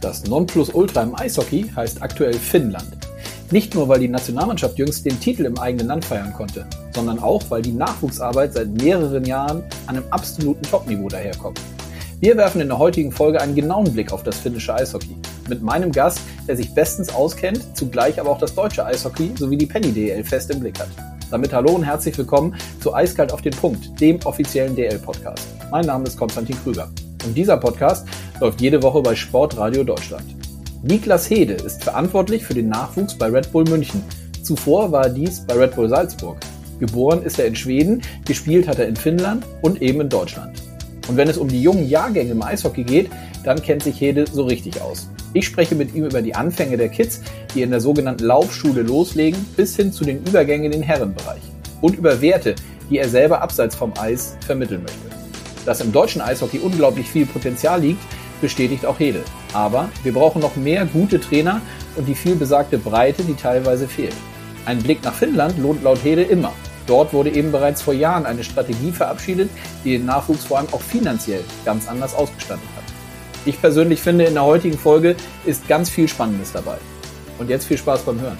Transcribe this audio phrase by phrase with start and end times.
[0.00, 2.96] Das Nonplusultra im Eishockey heißt aktuell Finnland.
[3.50, 6.64] Nicht nur, weil die Nationalmannschaft jüngst den Titel im eigenen Land feiern konnte,
[6.94, 11.60] sondern auch, weil die Nachwuchsarbeit seit mehreren Jahren an einem absoluten Topniveau daherkommt.
[12.20, 15.16] Wir werfen in der heutigen Folge einen genauen Blick auf das finnische Eishockey.
[15.48, 19.66] Mit meinem Gast, der sich bestens auskennt, zugleich aber auch das deutsche Eishockey sowie die
[19.66, 20.88] Penny DL fest im Blick hat.
[21.30, 25.46] Damit hallo und herzlich willkommen zu Eiskalt auf den Punkt, dem offiziellen DL-Podcast.
[25.70, 26.90] Mein Name ist Konstantin Krüger.
[27.24, 28.06] Und dieser Podcast
[28.40, 30.24] läuft jede Woche bei Sportradio Deutschland.
[30.82, 34.02] Niklas Hede ist verantwortlich für den Nachwuchs bei Red Bull München.
[34.42, 36.38] Zuvor war dies bei Red Bull Salzburg.
[36.78, 40.62] Geboren ist er in Schweden, gespielt hat er in Finnland und eben in Deutschland.
[41.08, 43.10] Und wenn es um die jungen Jahrgänge im Eishockey geht,
[43.44, 45.10] dann kennt sich Hede so richtig aus.
[45.34, 47.20] Ich spreche mit ihm über die Anfänge der Kids,
[47.54, 51.42] die in der sogenannten Laufschule loslegen, bis hin zu den Übergängen in den Herrenbereich.
[51.82, 52.54] Und über Werte,
[52.88, 55.09] die er selber abseits vom Eis vermitteln möchte.
[55.64, 58.00] Dass im deutschen Eishockey unglaublich viel Potenzial liegt,
[58.40, 59.22] bestätigt auch Hede.
[59.52, 61.60] Aber wir brauchen noch mehr gute Trainer
[61.96, 64.14] und die viel besagte Breite, die teilweise fehlt.
[64.66, 66.52] Ein Blick nach Finnland lohnt laut Hede immer.
[66.86, 69.50] Dort wurde eben bereits vor Jahren eine Strategie verabschiedet,
[69.84, 72.84] die den Nachwuchs vor allem auch finanziell ganz anders ausgestattet hat.
[73.46, 76.78] Ich persönlich finde, in der heutigen Folge ist ganz viel Spannendes dabei.
[77.38, 78.38] Und jetzt viel Spaß beim Hören.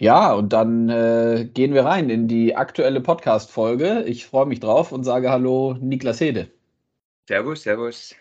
[0.00, 4.04] Ja, und dann äh, gehen wir rein in die aktuelle Podcast-Folge.
[4.06, 6.48] Ich freue mich drauf und sage Hallo, Niklas Hede.
[7.28, 8.14] Servus, servus.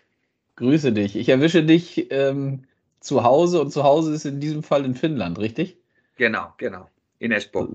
[0.58, 1.16] Grüße dich.
[1.16, 2.66] Ich erwische dich ähm,
[3.00, 5.78] zu Hause und zu Hause ist in diesem Fall in Finnland, richtig?
[6.18, 6.90] Genau, genau.
[7.20, 7.70] In Espoo.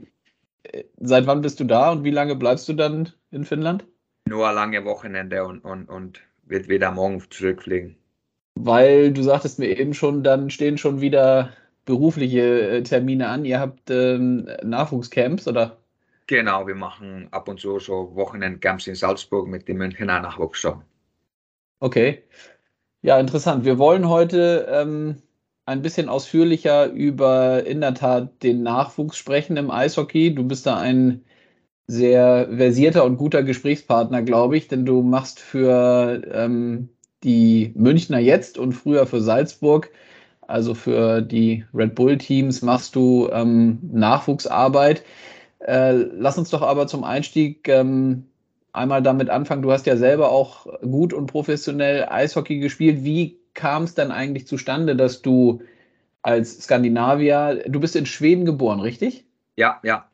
[0.64, 3.86] Äh, seit wann bist du da und wie lange bleibst du dann in Finnland?
[4.28, 7.96] Nur lange Wochenende und, und, und wird wieder morgen zurückfliegen.
[8.54, 11.54] Weil du sagtest mir eben schon, dann stehen schon wieder
[11.84, 13.44] berufliche äh, Termine an.
[13.44, 15.78] Ihr habt ähm, Nachwuchscamps, oder?
[16.26, 20.66] Genau, wir machen ab und zu so Wochenendcamps in Salzburg mit dem Münchner Nachwuchs.
[21.80, 22.22] Okay.
[23.02, 23.66] Ja, interessant.
[23.66, 25.16] Wir wollen heute ähm,
[25.66, 30.34] ein bisschen ausführlicher über in der Tat den Nachwuchs sprechen im Eishockey.
[30.34, 31.24] Du bist da ein
[31.86, 36.88] sehr versierter und guter Gesprächspartner, glaube ich, denn du machst für ähm,
[37.22, 39.90] die Münchner jetzt und früher für Salzburg
[40.48, 45.04] also für die Red Bull-Teams machst du ähm, Nachwuchsarbeit.
[45.60, 48.26] Äh, lass uns doch aber zum Einstieg ähm,
[48.72, 49.62] einmal damit anfangen.
[49.62, 53.04] Du hast ja selber auch gut und professionell Eishockey gespielt.
[53.04, 55.62] Wie kam es dann eigentlich zustande, dass du
[56.22, 59.26] als Skandinavier, du bist in Schweden geboren, richtig?
[59.56, 60.10] Ja, ja.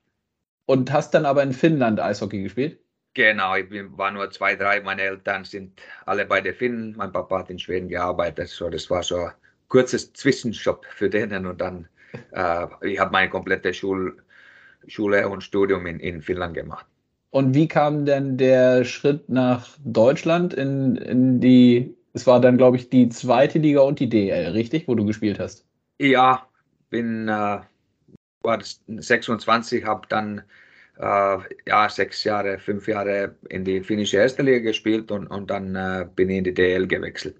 [0.66, 2.78] Und hast dann aber in Finnland Eishockey gespielt?
[3.14, 3.66] Genau, ich
[3.96, 4.80] war nur zwei, drei.
[4.80, 6.94] Meine Eltern sind alle beide Finnen.
[6.96, 8.48] Mein Papa hat in Schweden gearbeitet.
[8.48, 9.30] So, das war so
[9.70, 11.88] kurzes Zwischenstopp für denen und dann,
[12.32, 14.18] äh, ich habe meine komplette Schul,
[14.86, 16.84] Schule und Studium in, in Finnland gemacht.
[17.30, 22.76] Und wie kam denn der Schritt nach Deutschland in, in die, es war dann, glaube
[22.76, 25.64] ich, die zweite Liga und die DL, richtig, wo du gespielt hast?
[26.00, 26.46] Ja,
[26.90, 27.60] bin, äh,
[28.42, 30.42] war 26, habe dann
[30.98, 35.76] äh, ja, sechs Jahre, fünf Jahre in die finnische erste Liga gespielt und, und dann
[35.76, 37.36] äh, bin ich in die DL gewechselt.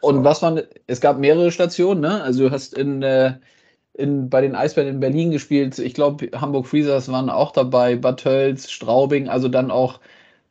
[0.00, 2.22] Und was waren, es gab mehrere Stationen, ne?
[2.22, 3.34] Also du hast in, äh,
[3.94, 5.78] in, bei den Eisbären in Berlin gespielt.
[5.78, 10.00] Ich glaube, Hamburg Freezers waren auch dabei, Bad Tölz, Straubing, also dann auch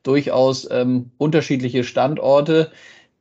[0.03, 2.71] durchaus ähm, unterschiedliche Standorte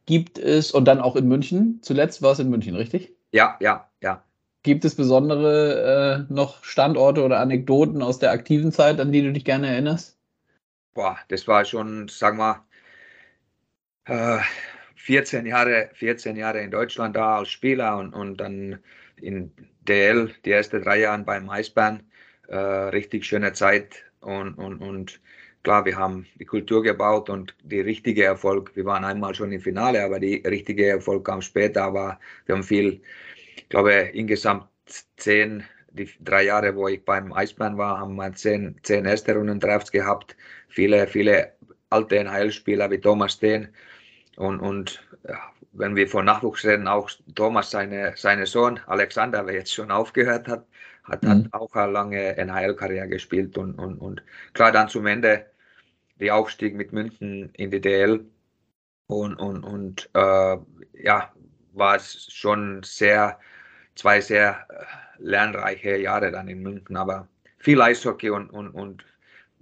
[0.06, 1.80] gibt es und dann auch in München.
[1.82, 3.12] Zuletzt war es in München, richtig?
[3.32, 4.22] Ja, ja, ja.
[4.62, 9.32] Gibt es besondere äh, noch Standorte oder Anekdoten aus der aktiven Zeit, an die du
[9.32, 10.16] dich gerne erinnerst?
[10.94, 12.64] Boah, das war schon, sagen wir,
[14.06, 14.40] äh,
[15.06, 18.80] 14 Jahre, 14 Jahre in Deutschland da als Spieler und, und dann
[19.16, 19.52] in
[19.86, 22.02] DL die ersten drei Jahre beim Eisbären.
[22.48, 25.20] Äh, richtig schöne Zeit und, und, und
[25.62, 29.60] klar, wir haben die Kultur gebaut und die richtige Erfolg, wir waren einmal schon im
[29.60, 33.00] Finale, aber die richtige Erfolg kam später, aber wir haben viel,
[33.56, 34.66] ich glaube, insgesamt
[35.16, 39.60] zehn, die drei Jahre, wo ich beim Eisbären war, haben wir zehn, zehn erste Runden
[39.60, 40.36] Drafts gehabt,
[40.68, 41.52] viele, viele
[41.90, 43.68] alte NHL-Spieler wie Thomas Steen,
[44.36, 45.02] und, und
[45.72, 50.48] wenn wir von Nachwuchs reden, auch Thomas, seine, seine Sohn Alexander, der jetzt schon aufgehört
[50.48, 50.66] hat,
[51.04, 51.28] hat, mhm.
[51.28, 53.56] hat auch eine lange NHL-Karriere gespielt.
[53.58, 54.22] Und, und, und
[54.52, 55.46] klar, dann zum Ende
[56.20, 58.24] der Aufstieg mit München in die DL.
[59.06, 60.56] Und, und, und äh,
[61.02, 61.32] ja,
[61.72, 63.38] war es schon sehr,
[63.94, 64.84] zwei sehr äh,
[65.18, 66.96] lernreiche Jahre dann in München.
[66.96, 67.28] Aber
[67.58, 69.04] viel Eishockey und, und, und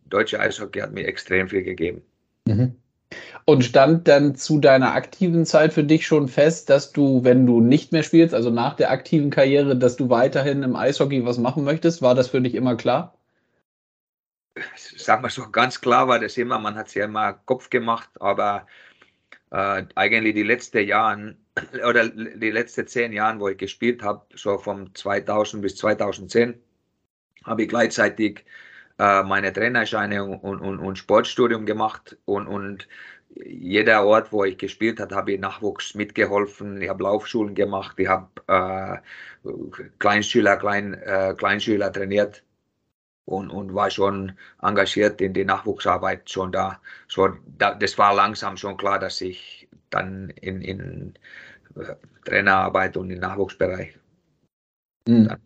[0.06, 2.02] deutsche Eishockey hat mir extrem viel gegeben.
[2.46, 2.76] Mhm.
[3.46, 7.60] Und stand dann zu deiner aktiven Zeit für dich schon fest, dass du, wenn du
[7.60, 11.64] nicht mehr spielst, also nach der aktiven Karriere, dass du weiterhin im Eishockey was machen
[11.64, 12.00] möchtest?
[12.00, 13.14] War das für dich immer klar?
[14.96, 18.08] sag mal so, ganz klar war das immer, man hat sich ja immer Kopf gemacht,
[18.20, 18.66] aber
[19.50, 21.38] äh, eigentlich die letzten Jahren
[21.88, 26.54] oder die letzten zehn Jahren, wo ich gespielt habe, so vom 2000 bis 2010,
[27.44, 28.44] habe ich gleichzeitig
[28.98, 32.88] äh, meine Trainerscheine und, und, und, Sportstudium gemacht und, und
[33.34, 36.80] jeder Ort, wo ich gespielt habe, habe ich Nachwuchs mitgeholfen.
[36.80, 39.50] Ich habe Laufschulen gemacht, ich habe äh,
[39.98, 42.44] Kleinschüler, Klein, äh, Kleinschüler trainiert
[43.24, 44.32] und, und war schon
[44.62, 46.80] engagiert in die Nachwuchsarbeit schon da.
[47.08, 51.14] So, da, das war langsam schon klar, dass ich dann in, in
[51.76, 51.94] äh,
[52.24, 53.98] Trainerarbeit und im Nachwuchsbereich
[55.08, 55.36] mhm.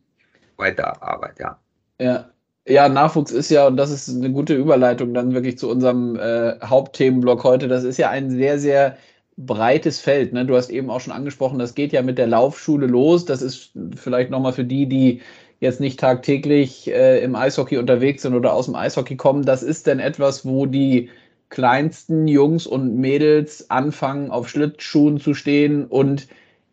[0.57, 1.61] weiterarbeite, ja.
[2.01, 2.31] Ja.
[2.69, 6.61] Ja, Nachwuchs ist ja, und das ist eine gute Überleitung dann wirklich zu unserem äh,
[6.63, 7.67] Hauptthemenblock heute.
[7.67, 8.99] Das ist ja ein sehr, sehr
[9.39, 10.35] breites Feld.
[10.35, 10.45] Ne?
[10.45, 13.25] Du hast eben auch schon angesprochen, das geht ja mit der Laufschule los.
[13.25, 15.23] Das ist vielleicht nochmal für die, die
[15.61, 19.87] jetzt nicht tagtäglich äh, im Eishockey unterwegs sind oder aus dem Eishockey kommen, das ist
[19.87, 21.11] denn etwas, wo die
[21.49, 26.29] kleinsten Jungs und Mädels anfangen, auf Schlittschuhen zu stehen und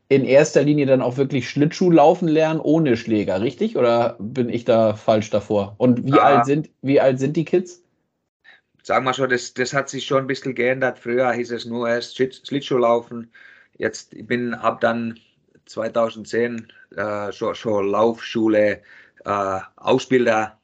[0.08, 3.78] in erster Linie dann auch wirklich Schlittschuh laufen lernen ohne Schläger, richtig?
[3.78, 5.76] Oder bin ich da falsch davor?
[5.78, 7.84] Und wie, ah, alt, sind, wie alt sind die Kids?
[8.84, 11.00] Sagen wir schon, das, das hat sich schon ein bisschen geändert.
[11.00, 13.32] Früher hieß es nur erst Schlittschuh laufen.
[13.78, 15.20] Jetzt ich bin, habe dann
[15.66, 18.82] 2010 äh, schon, schon Laufschule,
[19.26, 20.60] äh, Ausbilder,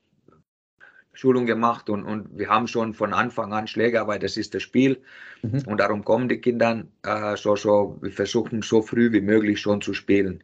[1.13, 4.63] Schulung gemacht und, und wir haben schon von Anfang an Schläger, weil das ist das
[4.63, 5.01] Spiel
[5.41, 5.63] mhm.
[5.65, 9.81] und darum kommen die Kinder äh, so, so, wir versuchen so früh wie möglich schon
[9.81, 10.43] zu spielen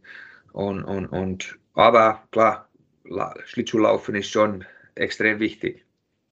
[0.52, 2.68] und, und, und aber klar,
[3.46, 4.66] Schlittschuhlaufen ist schon
[4.96, 5.86] extrem wichtig.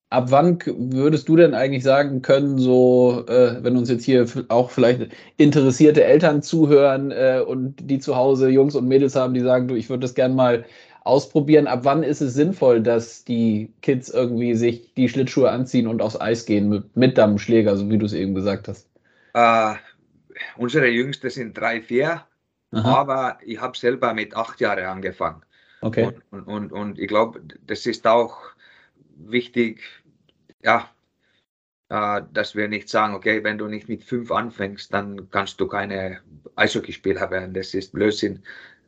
[0.09, 4.69] Ab wann würdest du denn eigentlich sagen können, so, äh, wenn uns jetzt hier auch
[4.69, 9.67] vielleicht interessierte Eltern zuhören äh, und die zu Hause Jungs und Mädels haben, die sagen,
[9.67, 10.65] du, ich würde das gerne mal
[11.05, 16.01] ausprobieren, ab wann ist es sinnvoll, dass die Kids irgendwie sich die Schlittschuhe anziehen und
[16.01, 18.89] aufs Eis gehen mit, mit Dammschläger, so wie du es eben gesagt hast?
[19.33, 19.75] Äh,
[20.57, 22.25] unsere Jüngste sind drei, vier,
[22.71, 22.95] Aha.
[22.95, 25.43] aber ich habe selber mit acht Jahren angefangen.
[25.81, 26.05] Okay.
[26.05, 28.37] Und, und, und, und ich glaube, das ist auch
[29.15, 29.81] wichtig,
[30.63, 30.89] ja,
[31.89, 35.67] äh, dass wir nicht sagen, okay, wenn du nicht mit fünf anfängst, dann kannst du
[35.67, 36.21] keine
[36.55, 37.53] Eishockeyspieler werden.
[37.53, 38.41] Das ist Blödsinn.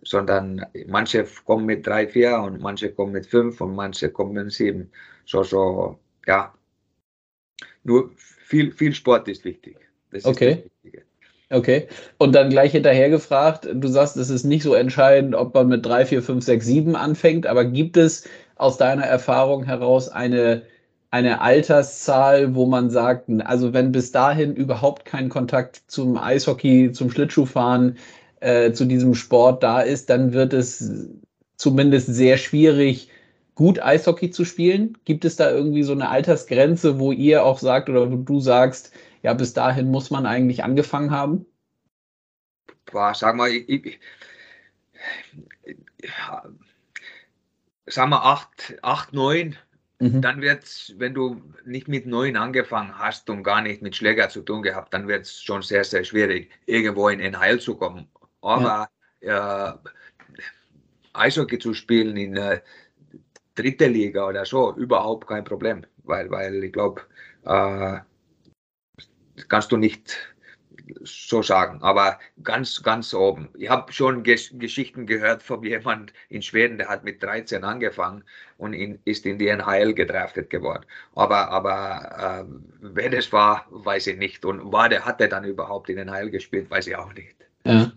[0.07, 4.51] Sondern manche kommen mit drei, vier und manche kommen mit fünf und manche kommen mit
[4.51, 4.89] sieben.
[5.25, 6.53] So, so, ja.
[7.83, 9.77] Nur viel, viel Sport ist wichtig.
[10.11, 10.63] Das okay.
[10.83, 10.93] Ist
[11.49, 11.87] Okay.
[12.17, 15.85] Und dann gleich hinterher gefragt, du sagst, es ist nicht so entscheidend, ob man mit
[15.85, 20.63] drei, vier, fünf, sechs, sieben anfängt, aber gibt es aus deiner Erfahrung heraus eine
[21.09, 27.09] eine Alterszahl, wo man sagt, also wenn bis dahin überhaupt kein Kontakt zum Eishockey, zum
[27.09, 27.97] Schlittschuhfahren,
[28.39, 31.09] äh, zu diesem Sport da ist, dann wird es
[31.55, 33.09] zumindest sehr schwierig,
[33.55, 34.97] gut Eishockey zu spielen.
[35.05, 38.91] Gibt es da irgendwie so eine Altersgrenze, wo ihr auch sagt oder wo du sagst,
[39.23, 41.45] ja, bis dahin muss man eigentlich angefangen haben?
[42.85, 43.99] Boah, sag mal, ich, ich,
[46.01, 46.43] ja,
[47.85, 49.57] sag mal acht, acht, neun
[49.99, 50.21] Mhm.
[50.21, 54.29] Dann wird es, wenn du nicht mit neun angefangen hast und gar nicht mit Schläger
[54.29, 57.75] zu tun gehabt, dann wird es schon sehr, sehr schwierig, irgendwo in ein Heil zu
[57.75, 58.07] kommen.
[58.47, 58.89] Aber
[59.21, 59.79] ja.
[61.13, 62.61] Eishockey zu spielen in der
[63.55, 67.01] dritte Liga oder so, überhaupt kein Problem, weil, weil ich glaube,
[67.45, 67.97] äh,
[69.47, 70.15] kannst du nicht
[71.03, 73.49] so sagen, aber ganz, ganz oben.
[73.57, 78.23] Ich habe schon Gesch Geschichten gehört von jemand in Schweden, der hat mit 13 angefangen
[78.57, 80.85] und in, ist in die NHL gedraftet geworden.
[81.15, 84.45] Aber, aber äh, wer das war, weiß ich nicht.
[84.45, 87.35] Und war der, hat er dann überhaupt in den NHL gespielt, weiß ich auch nicht.
[87.65, 87.91] Ja.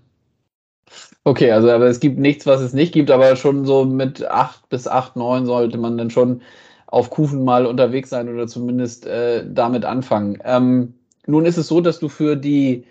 [1.25, 4.68] Okay, also aber es gibt nichts, was es nicht gibt, aber schon so mit 8
[4.68, 6.42] bis 8, 9 sollte man dann schon
[6.87, 10.38] auf Kufen mal unterwegs sein oder zumindest äh, damit anfangen.
[10.44, 10.94] Ähm,
[11.26, 12.85] nun ist es so, dass du für die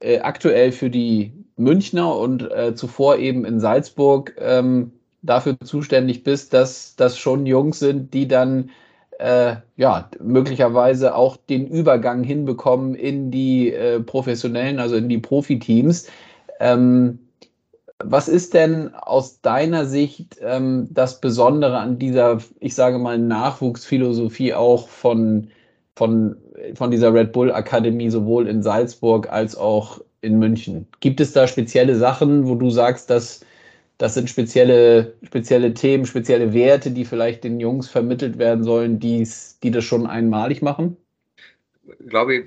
[0.00, 6.52] äh, aktuell für die Münchner und äh, zuvor eben in Salzburg ähm, dafür zuständig bist,
[6.54, 8.70] dass das schon Jungs sind, die dann
[9.18, 16.08] äh, ja möglicherweise auch den Übergang hinbekommen in die äh, professionellen, also in die Profiteams.
[16.60, 17.20] Ähm,
[17.98, 24.54] was ist denn aus deiner Sicht ähm, das Besondere an dieser, ich sage mal, Nachwuchsphilosophie
[24.54, 25.48] auch von
[25.96, 26.36] von,
[26.74, 30.88] von dieser Red Bull Akademie sowohl in Salzburg als auch in München.
[31.00, 33.44] Gibt es da spezielle Sachen, wo du sagst, dass
[33.98, 39.60] das sind spezielle, spezielle Themen, spezielle Werte, die vielleicht den Jungs vermittelt werden sollen, die's,
[39.62, 40.96] die das schon einmalig machen?
[41.86, 42.46] Ich glaube,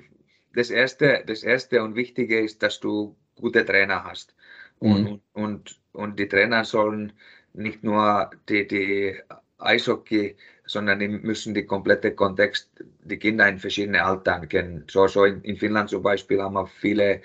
[0.55, 4.35] das erste, das erste und Wichtige ist, dass du gute Trainer hast.
[4.79, 5.21] Und, mhm.
[5.33, 7.13] und, und die Trainer sollen
[7.53, 9.19] nicht nur die, die
[9.57, 12.69] Eishockey, sondern die müssen die komplette Kontext,
[13.03, 14.85] die Kinder in verschiedenen Altern kennen.
[14.89, 17.21] So, so in, in Finnland zum Beispiel haben wir viele,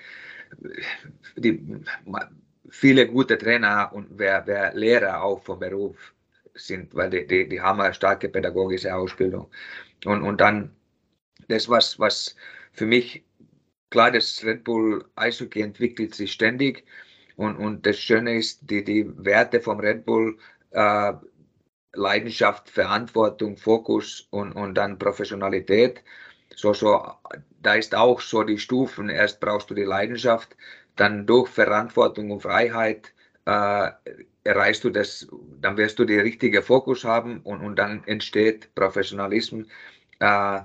[1.35, 1.61] die,
[2.69, 6.13] viele gute Trainer und wer, wer Lehrer auch vom Beruf
[6.55, 9.51] sind, weil die, die, die haben eine starke pädagogische Ausbildung.
[10.05, 10.71] Und, und dann
[11.47, 12.35] das, was, was
[12.71, 13.23] für mich
[13.89, 16.85] klar, das Red Bull Eishockey entwickelt sich ständig
[17.43, 20.37] und, und das Schöne ist, die, die Werte vom Red Bull,
[20.71, 21.13] äh,
[21.93, 26.03] Leidenschaft, Verantwortung, Fokus und, und dann Professionalität.
[26.55, 27.05] So, so,
[27.61, 29.09] da ist auch so die Stufen.
[29.09, 30.55] Erst brauchst du die Leidenschaft,
[30.95, 33.13] dann durch Verantwortung und Freiheit
[33.45, 33.91] äh,
[34.43, 35.27] erreichst du das,
[35.61, 39.67] dann wirst du den richtigen Fokus haben und, und dann entsteht Professionalismus.
[40.19, 40.61] Äh,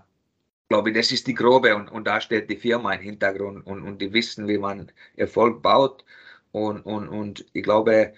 [0.68, 3.82] glaube ich, das ist die grobe und, und da steht die Firma im Hintergrund und,
[3.82, 6.04] und die wissen, wie man Erfolg baut
[6.52, 8.12] und, und, und ich glaube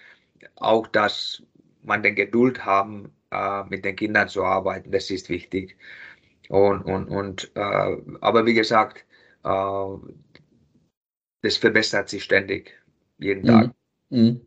[0.55, 1.43] auch, dass
[1.83, 5.77] man den Geduld haben, äh, mit den Kindern zu arbeiten, das ist wichtig.
[6.49, 9.05] Und, und, und äh, aber wie gesagt,
[9.43, 9.85] äh,
[11.41, 12.77] das verbessert sich ständig,
[13.17, 13.71] jeden Tag.
[14.09, 14.19] Mhm.
[14.19, 14.41] Mhm.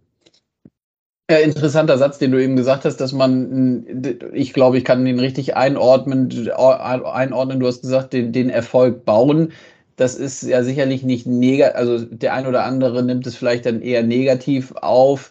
[1.30, 4.02] Ja, interessanter Satz, den du eben gesagt hast, dass man,
[4.34, 7.60] ich glaube, ich kann den richtig einordnen, einordnen.
[7.60, 9.52] Du hast gesagt, den, den Erfolg bauen.
[9.96, 13.80] Das ist ja sicherlich nicht negativ, also der ein oder andere nimmt es vielleicht dann
[13.80, 15.30] eher negativ auf.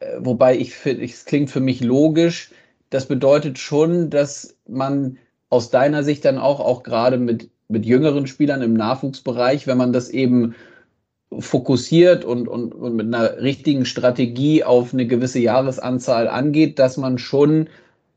[0.00, 2.50] Äh, wobei ich finde, es klingt für mich logisch.
[2.90, 5.18] Das bedeutet schon, dass man
[5.50, 9.92] aus deiner Sicht dann auch, auch gerade mit, mit jüngeren Spielern im Nachwuchsbereich, wenn man
[9.92, 10.54] das eben
[11.38, 17.18] fokussiert und, und, und mit einer richtigen Strategie auf eine gewisse Jahresanzahl angeht, dass man
[17.18, 17.68] schon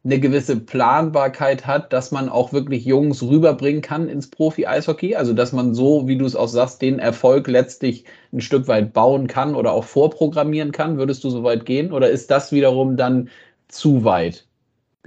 [0.09, 5.15] eine gewisse Planbarkeit hat, dass man auch wirklich Jungs rüberbringen kann ins Profi-Eishockey.
[5.15, 8.91] Also, dass man so, wie du es auch sagst, den Erfolg letztlich ein Stück weit
[8.91, 10.97] bauen kann oder auch vorprogrammieren kann.
[10.97, 11.91] Würdest du so weit gehen?
[11.91, 13.29] Oder ist das wiederum dann
[13.67, 14.47] zu weit?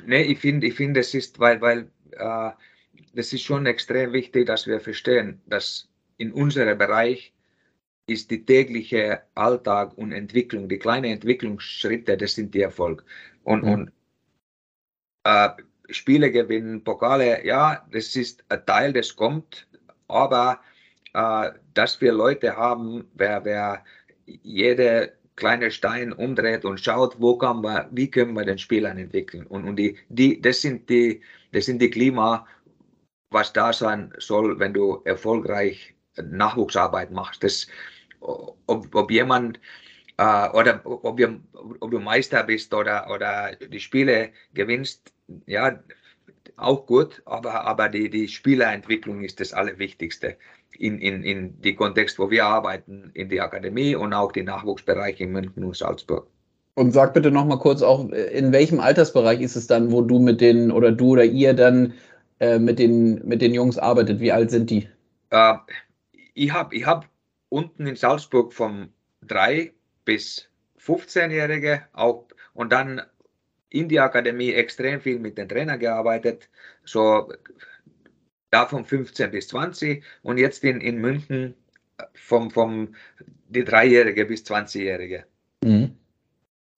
[0.07, 2.51] Nee, ich finde, ich finde, es ist, weil, weil äh,
[3.15, 7.33] das ist schon extrem wichtig, dass wir verstehen, dass in unserem Bereich
[8.07, 13.05] ist die tägliche Alltag und Entwicklung, die kleinen Entwicklungsschritte, das sind die Erfolg.
[13.43, 13.73] Und, mhm.
[13.73, 13.93] und
[15.25, 15.51] äh,
[15.91, 19.67] Spiele gewinnen, Pokale, ja, das ist ein Teil, das kommt,
[20.09, 20.61] aber
[21.15, 23.85] äh, dass wir Leute haben, wer, wer
[24.27, 29.47] jede kleine Stein umdreht und schaut, wo kann man, wie können wir den Spielern entwickeln.
[29.47, 32.47] Und, und die, die, das sind die, das sind die Klima,
[33.31, 37.43] was da sein soll, wenn du erfolgreich Nachwuchsarbeit machst.
[37.43, 37.67] Das,
[38.21, 39.59] ob, ob jemand
[40.17, 41.41] äh, oder ob, wir,
[41.81, 45.13] ob du Meister bist oder, oder die Spiele gewinnst,
[45.47, 45.79] ja,
[46.57, 50.37] auch gut, aber, aber die, die Spielerentwicklung ist das Allerwichtigste
[50.79, 55.25] in, in, in die Kontext, wo wir arbeiten, in die Akademie und auch die Nachwuchsbereiche
[55.25, 56.27] in München und Salzburg.
[56.75, 60.19] Und sag bitte noch mal kurz auch, in welchem Altersbereich ist es dann, wo du
[60.19, 61.95] mit den oder du oder ihr dann
[62.41, 64.21] äh, mit, den, mit den Jungs arbeitet?
[64.21, 64.89] Wie alt sind die?
[65.31, 65.55] Äh,
[66.35, 67.07] ich habe ich hab
[67.51, 68.89] unten in Salzburg vom
[69.27, 69.73] 3
[70.05, 70.49] bis
[70.81, 73.03] 15-Jährige auch und dann
[73.71, 76.49] in die Akademie extrem viel mit den Trainern gearbeitet,
[76.85, 77.33] so
[78.51, 81.55] da von 15 bis 20 und jetzt in, in München
[82.15, 82.95] vom, vom
[83.49, 85.25] die Dreijährige bis 20-Jährige.
[85.65, 85.97] Mhm.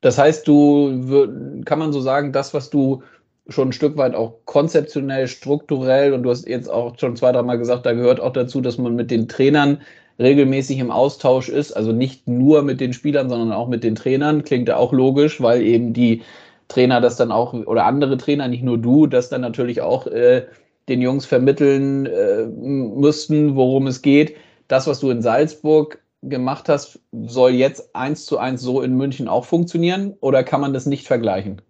[0.01, 3.03] Das heißt, du kann man so sagen, das, was du
[3.49, 7.59] schon ein Stück weit auch konzeptionell, strukturell und du hast jetzt auch schon zwei, dreimal
[7.59, 9.83] gesagt, da gehört auch dazu, dass man mit den Trainern
[10.19, 14.45] regelmäßig im Austausch ist, also nicht nur mit den Spielern, sondern auch mit den Trainern,
[14.45, 16.23] klingt ja auch logisch, weil eben die
[16.69, 20.47] Trainer das dann auch oder andere Trainer, nicht nur du, das dann natürlich auch äh,
[20.89, 24.37] den Jungs vermitteln äh, müssten, worum es geht.
[24.69, 29.29] Das, was du in Salzburg gemacht hast, soll jetzt eins zu eins so in München
[29.29, 31.61] auch funktionieren oder kann man das nicht vergleichen?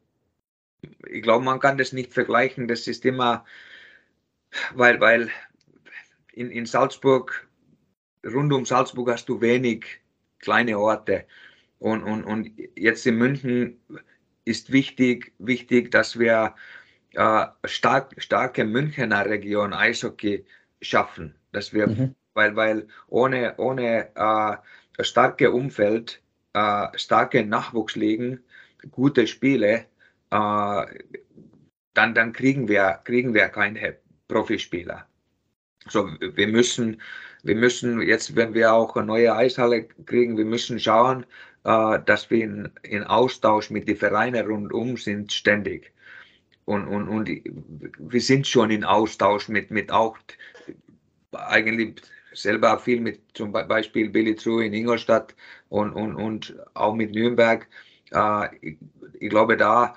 [1.10, 2.68] Ich glaube, man kann das nicht vergleichen.
[2.68, 3.44] Das ist immer,
[4.74, 5.30] weil, weil
[6.32, 7.48] in, in Salzburg
[8.32, 9.86] rund um Salzburg hast du wenig
[10.38, 11.24] kleine Orte.
[11.78, 13.80] Und, und, und jetzt in München
[14.44, 16.54] ist wichtig, wichtig dass wir
[17.12, 20.44] äh, stark, starke Münchner Region Eishockey
[20.80, 21.34] schaffen.
[21.52, 22.14] Dass wir, mhm.
[22.34, 26.20] weil, weil ohne, ohne äh, starke Umfeld,
[26.52, 28.42] äh, starke Nachwuchsligen,
[28.90, 29.86] gute Spiele,
[30.30, 30.86] äh,
[31.94, 33.96] dann, dann kriegen wir, kriegen wir keine
[34.28, 35.06] Profispieler.
[35.88, 37.00] So, wir müssen,
[37.44, 41.26] wir müssen jetzt, wenn wir auch eine neue Eishalle kriegen, wir müssen schauen,
[41.64, 45.92] äh, dass wir in, in, Austausch mit den Vereinen rundum sind, ständig.
[46.64, 47.30] Und, und, und
[47.98, 50.16] wir sind schon in Austausch mit, mit auch
[51.32, 52.00] eigentlich
[52.32, 55.34] selber viel mit zum Beispiel Billy True in Ingolstadt
[55.68, 57.68] und, und, und auch mit Nürnberg.
[58.12, 58.78] Äh, ich,
[59.20, 59.94] ich glaube, da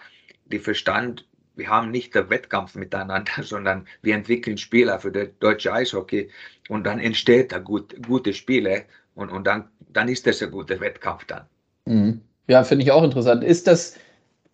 [0.52, 1.26] die Verstand
[1.58, 6.30] wir haben nicht den Wettkampf miteinander, sondern wir entwickeln Spieler für das deutsche Eishockey
[6.70, 8.84] und dann entsteht da gut, gute Spiele
[9.16, 11.44] und, und dann, dann ist das ein guter Wettkampf dann.
[11.86, 12.22] Mhm.
[12.48, 13.44] Ja, finde ich auch interessant.
[13.44, 13.98] Ist das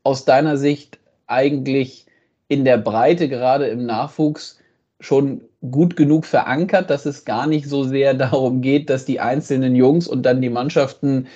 [0.03, 2.07] aus deiner Sicht eigentlich
[2.47, 4.59] in der Breite, gerade im Nachwuchs,
[4.99, 5.41] schon
[5.71, 10.07] gut genug verankert, dass es gar nicht so sehr darum geht, dass die einzelnen Jungs
[10.07, 11.27] und dann die Mannschaften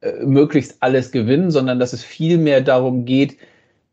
[0.00, 3.36] äh, möglichst alles gewinnen, sondern dass es vielmehr darum geht,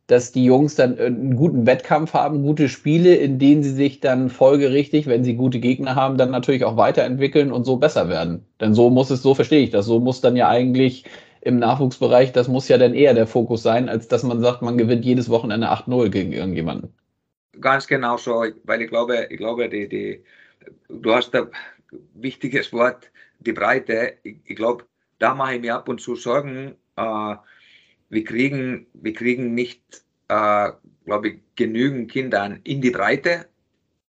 [0.08, 4.30] dass die Jungs dann einen guten Wettkampf haben, gute Spiele, in denen sie sich dann
[4.30, 8.46] folgerichtig, wenn sie gute Gegner haben, dann natürlich auch weiterentwickeln und so besser werden.
[8.62, 11.04] Denn so muss es, so verstehe ich das, so muss dann ja eigentlich
[11.42, 14.78] im Nachwuchsbereich, das muss ja dann eher der Fokus sein, als dass man sagt, man
[14.78, 16.94] gewinnt jedes Wochenende 8-0 gegen irgendjemanden.
[17.60, 20.24] Ganz genau so, weil ich glaube, ich glaube, die, die,
[20.90, 21.48] du hast ein
[22.14, 24.14] wichtiges Wort, die Breite.
[24.24, 24.86] Ich, ich glaube,
[25.20, 26.76] da mache ich mir ab und zu Sorgen.
[26.96, 27.36] Äh,
[28.10, 30.72] wir, kriegen, wir kriegen nicht, äh,
[31.06, 33.48] glaube ich, genügend Kinder in die Breite.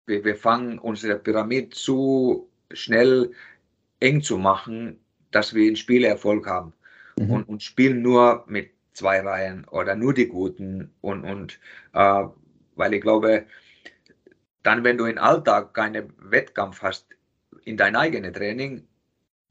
[0.06, 3.32] Wir, wir fangen unsere Pyramide zu schnell
[4.00, 4.98] eng zu machen,
[5.30, 6.72] dass wir einen Spielerfolg haben
[7.18, 7.30] mhm.
[7.30, 11.58] und, und spielen nur mit zwei Reihen oder nur die Guten und, und
[11.92, 12.24] äh,
[12.76, 13.46] weil ich glaube,
[14.62, 17.06] dann, wenn du im Alltag keinen Wettkampf hast
[17.64, 18.86] in dein eigenes Training,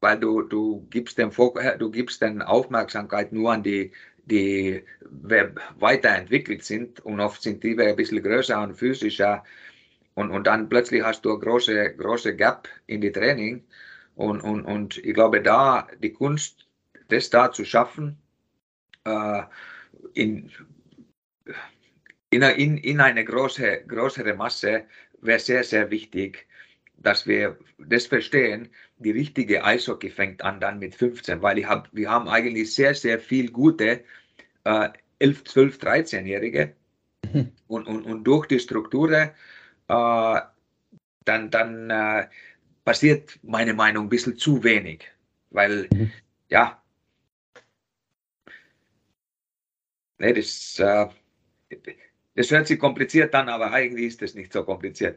[0.00, 3.92] weil du, du gibst den du gibst den Aufmerksamkeit nur an die,
[4.26, 4.84] die
[5.78, 7.00] weiterentwickelt sind.
[7.00, 9.44] Und oft sind die ein bisschen größer und physischer
[10.14, 13.64] und, und dann plötzlich hast du eine große, große Gap in die Training.
[14.14, 16.66] Und, und, und ich glaube da die Kunst,
[17.08, 18.16] das da zu schaffen,
[19.04, 19.42] äh,
[20.14, 20.50] in,
[22.30, 24.84] in, in, in eine große, größere Masse
[25.20, 26.46] wäre sehr, sehr wichtig,
[26.98, 28.68] dass wir das verstehen.
[29.04, 32.94] Die richtige Eishockey fängt an dann mit 15, weil ich hab, wir haben eigentlich sehr,
[32.94, 34.02] sehr viel gute
[34.64, 36.74] äh, 11, 12, 13-Jährige
[37.32, 37.52] mhm.
[37.68, 39.30] und, und, und durch die Strukturen
[39.88, 40.40] äh,
[41.24, 42.26] dann, dann äh,
[42.84, 45.04] passiert meine Meinung ein bisschen zu wenig,
[45.50, 46.10] weil mhm.
[46.48, 46.82] ja,
[50.18, 51.08] nee, das, äh,
[52.36, 55.16] das hört sich kompliziert an, aber eigentlich ist es nicht so kompliziert.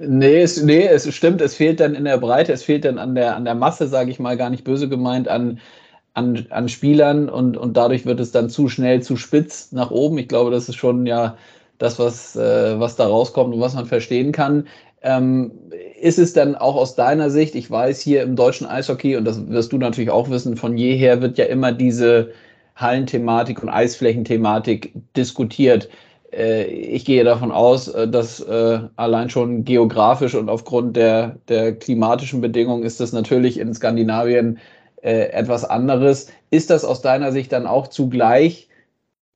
[0.00, 3.14] Nee es, nee, es stimmt, es fehlt dann in der Breite, es fehlt dann an
[3.14, 5.60] der, an der Masse, sage ich mal, gar nicht böse gemeint, an,
[6.14, 10.18] an, an Spielern und, und dadurch wird es dann zu schnell, zu spitz nach oben.
[10.18, 11.36] Ich glaube, das ist schon ja
[11.78, 14.68] das, was, äh, was da rauskommt und was man verstehen kann.
[15.02, 15.50] Ähm,
[16.00, 19.48] ist es dann auch aus deiner Sicht, ich weiß hier im deutschen Eishockey, und das
[19.48, 22.30] wirst du natürlich auch wissen, von jeher wird ja immer diese
[22.76, 25.88] Hallenthematik und Eisflächenthematik diskutiert.
[26.32, 31.74] Äh, ich gehe davon aus, äh, dass äh, allein schon geografisch und aufgrund der, der
[31.74, 34.58] klimatischen Bedingungen ist das natürlich in Skandinavien
[35.04, 36.30] etwas anderes.
[36.50, 38.68] Ist das aus deiner Sicht dann auch zugleich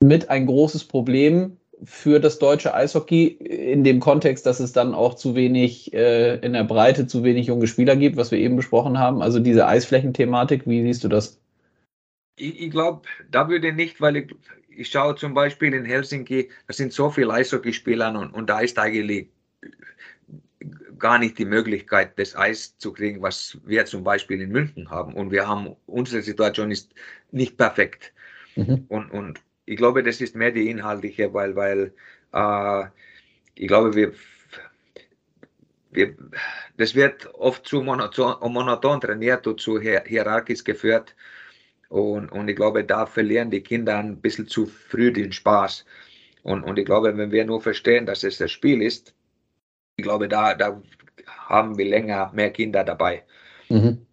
[0.01, 5.15] mit ein großes Problem für das deutsche Eishockey in dem Kontext, dass es dann auch
[5.15, 9.23] zu wenig in der Breite zu wenig junge Spieler gibt, was wir eben besprochen haben?
[9.23, 11.41] Also diese Eisflächenthematik, wie siehst du das?
[12.39, 14.27] Ich, ich glaube, da würde nicht, weil ich,
[14.77, 18.79] ich schaue zum Beispiel in Helsinki, da sind so viele Eishockeyspieler und, und da ist
[18.79, 19.29] eigentlich
[20.99, 25.15] gar nicht die Möglichkeit, das Eis zu kriegen, was wir zum Beispiel in München haben.
[25.15, 26.95] Und wir haben, unsere Situation ist
[27.31, 28.13] nicht perfekt.
[28.55, 28.85] Mhm.
[28.89, 31.93] Und, und ich glaube, das ist mehr die inhaltliche, weil, weil
[32.33, 32.85] äh,
[33.55, 34.13] ich glaube, wir,
[35.91, 36.15] wir,
[36.77, 41.15] das wird oft zu monoton, monoton trainiert und zu hierarchisch geführt.
[41.89, 45.85] Und, und ich glaube, da verlieren die Kinder ein bisschen zu früh den Spaß.
[46.43, 49.15] Und, und ich glaube, wenn wir nur verstehen, dass es das Spiel ist,
[49.97, 50.81] ich glaube, da, da
[51.27, 53.23] haben wir länger mehr Kinder dabei.
[53.69, 54.07] Mhm.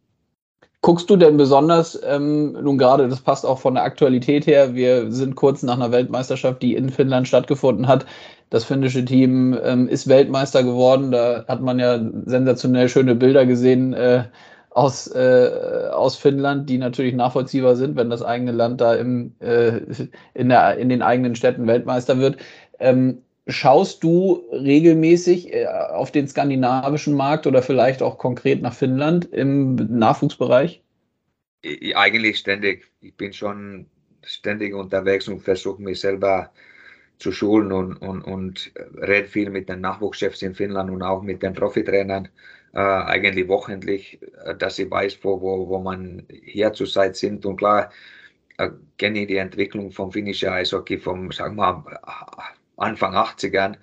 [0.81, 5.11] Guckst du denn besonders, ähm, nun gerade, das passt auch von der Aktualität her, wir
[5.11, 8.05] sind kurz nach einer Weltmeisterschaft, die in Finnland stattgefunden hat.
[8.49, 11.11] Das finnische Team ähm, ist Weltmeister geworden.
[11.11, 13.93] Da hat man ja sensationell schöne Bilder gesehen.
[13.93, 14.25] Äh,
[14.73, 19.81] aus, äh, aus Finnland, die natürlich nachvollziehbar sind, wenn das eigene Land da im, äh,
[20.33, 22.37] in, der, in den eigenen Städten Weltmeister wird.
[22.79, 29.25] Ähm, schaust du regelmäßig äh, auf den skandinavischen Markt oder vielleicht auch konkret nach Finnland
[29.25, 30.81] im Nachwuchsbereich?
[31.95, 32.85] Eigentlich ständig.
[32.99, 33.85] Ich bin schon
[34.23, 36.51] ständig unterwegs und versuche mich selber
[37.19, 41.43] zu schulen und, und, und rede viel mit den Nachwuchschefs in Finnland und auch mit
[41.43, 42.27] den Profitrainern
[42.73, 47.45] äh, eigentlich wochentlich, äh, dass ich weiß, wo, wo, wo man hier zurzeit sind.
[47.45, 47.91] Und klar
[48.57, 51.85] äh, kenne ich die Entwicklung vom finnischen Eishockey vom, sagen wir
[52.77, 53.77] Anfang 80ern,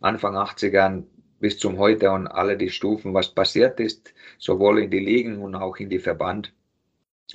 [0.00, 1.04] Anfang 80ern
[1.40, 5.54] bis zum heute und alle die Stufen, was passiert ist, sowohl in die Ligen und
[5.54, 6.52] auch in die Verband.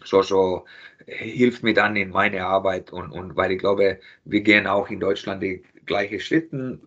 [0.03, 0.65] so, so
[1.05, 4.99] hilft mir dann in meine Arbeit und, und weil ich glaube, wir gehen auch in
[4.99, 6.81] Deutschland die gleichen Schritten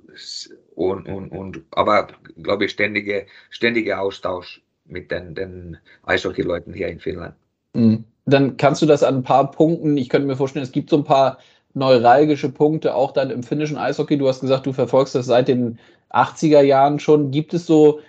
[0.81, 2.09] und, und, und aber
[2.43, 7.35] glaube ich ständige, ständige Austausch mit den, den Eishockey-Leuten hier in Finnland.
[7.75, 8.05] Mhm.
[8.25, 10.97] Dann kannst du das an ein paar Punkten, ich könnte mir vorstellen, es gibt so
[10.97, 11.39] ein paar
[11.75, 14.17] neuralgische Punkte auch dann im finnischen Eishockey.
[14.17, 15.79] Du hast gesagt, du verfolgst das seit den
[16.11, 17.31] 80er Jahren schon.
[17.31, 18.01] Gibt es so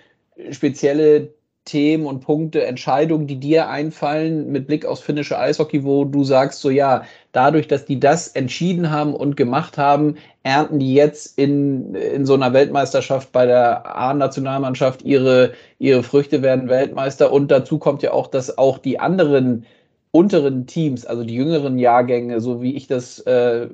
[0.50, 6.24] spezielle Themen und Punkte, Entscheidungen, die dir einfallen mit Blick aufs finnische Eishockey, wo du
[6.24, 11.38] sagst, so ja, dadurch, dass die das entschieden haben und gemacht haben, ernten die jetzt
[11.38, 17.32] in, in so einer Weltmeisterschaft bei der A-Nationalmannschaft ihre, ihre Früchte, werden Weltmeister.
[17.32, 19.64] Und dazu kommt ja auch, dass auch die anderen
[20.10, 23.66] unteren Teams, also die jüngeren Jahrgänge, so wie ich das äh,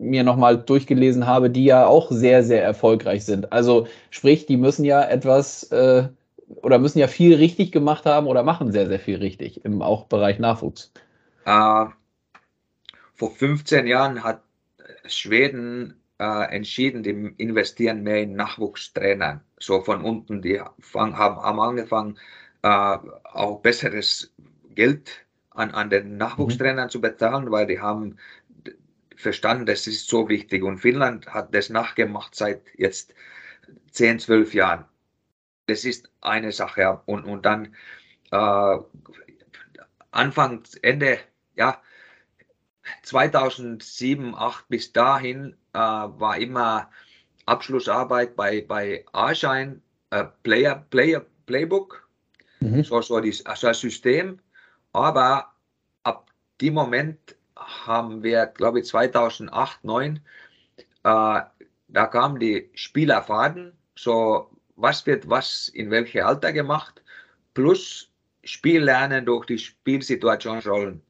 [0.00, 3.52] mir nochmal durchgelesen habe, die ja auch sehr, sehr erfolgreich sind.
[3.52, 6.04] Also sprich, die müssen ja etwas äh,
[6.56, 10.06] oder müssen ja viel richtig gemacht haben oder machen sehr, sehr viel richtig im auch
[10.06, 10.92] Bereich Nachwuchs.
[11.44, 11.86] Äh,
[13.14, 14.42] vor 15 Jahren hat
[15.06, 19.42] Schweden äh, entschieden, die investieren mehr in Nachwuchstrainer.
[19.58, 22.18] So von unten, die fang, haben, haben angefangen,
[22.62, 24.32] äh, auch besseres
[24.74, 25.10] Geld
[25.50, 26.90] an, an den Nachwuchstrainern mhm.
[26.90, 28.18] zu bezahlen, weil die haben
[29.16, 30.62] verstanden, das ist so wichtig.
[30.62, 33.14] Und Finnland hat das nachgemacht seit jetzt
[33.90, 34.84] 10, 12 Jahren.
[35.66, 37.00] Das ist eine Sache.
[37.06, 37.74] Und, und dann
[38.30, 38.78] äh,
[40.10, 41.18] Anfang, Ende,
[41.56, 41.80] ja,
[43.02, 46.90] 2007, 2008 bis dahin äh, war immer
[47.46, 52.08] Abschlussarbeit bei, bei A-Schein, äh, Player, Player, Playbook,
[52.60, 52.84] mhm.
[52.84, 54.38] so, so, die, also das System.
[54.92, 55.52] Aber
[56.02, 60.20] ab dem Moment haben wir, glaube ich, 2008, 2009,
[61.04, 61.40] äh,
[61.88, 64.50] da kamen die Spielerfaden, so
[64.82, 67.02] was wird was in welchem Alter gemacht,
[67.54, 68.10] plus
[68.44, 71.00] Spiellernen durch die Spielsituationsrollen.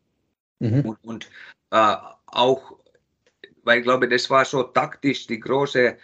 [0.59, 0.81] Mhm.
[0.83, 1.31] Und, und
[1.71, 2.79] äh, auch,
[3.65, 5.97] weil ich glaube, das war so taktisch die große,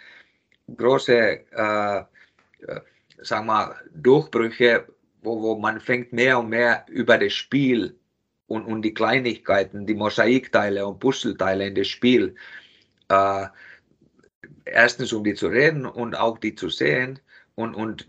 [0.75, 2.05] große äh, äh
[3.21, 4.85] sagen wir, Durchbrüche
[5.21, 7.97] wo, wo man fängt mehr und mehr über das Spiel
[8.47, 12.35] und, und die Kleinigkeiten, die Mosaikteile und Puzzleteile in das Spiel,
[13.09, 13.47] äh,
[14.65, 17.19] erstens um die zu reden und auch die zu sehen
[17.59, 18.07] und, und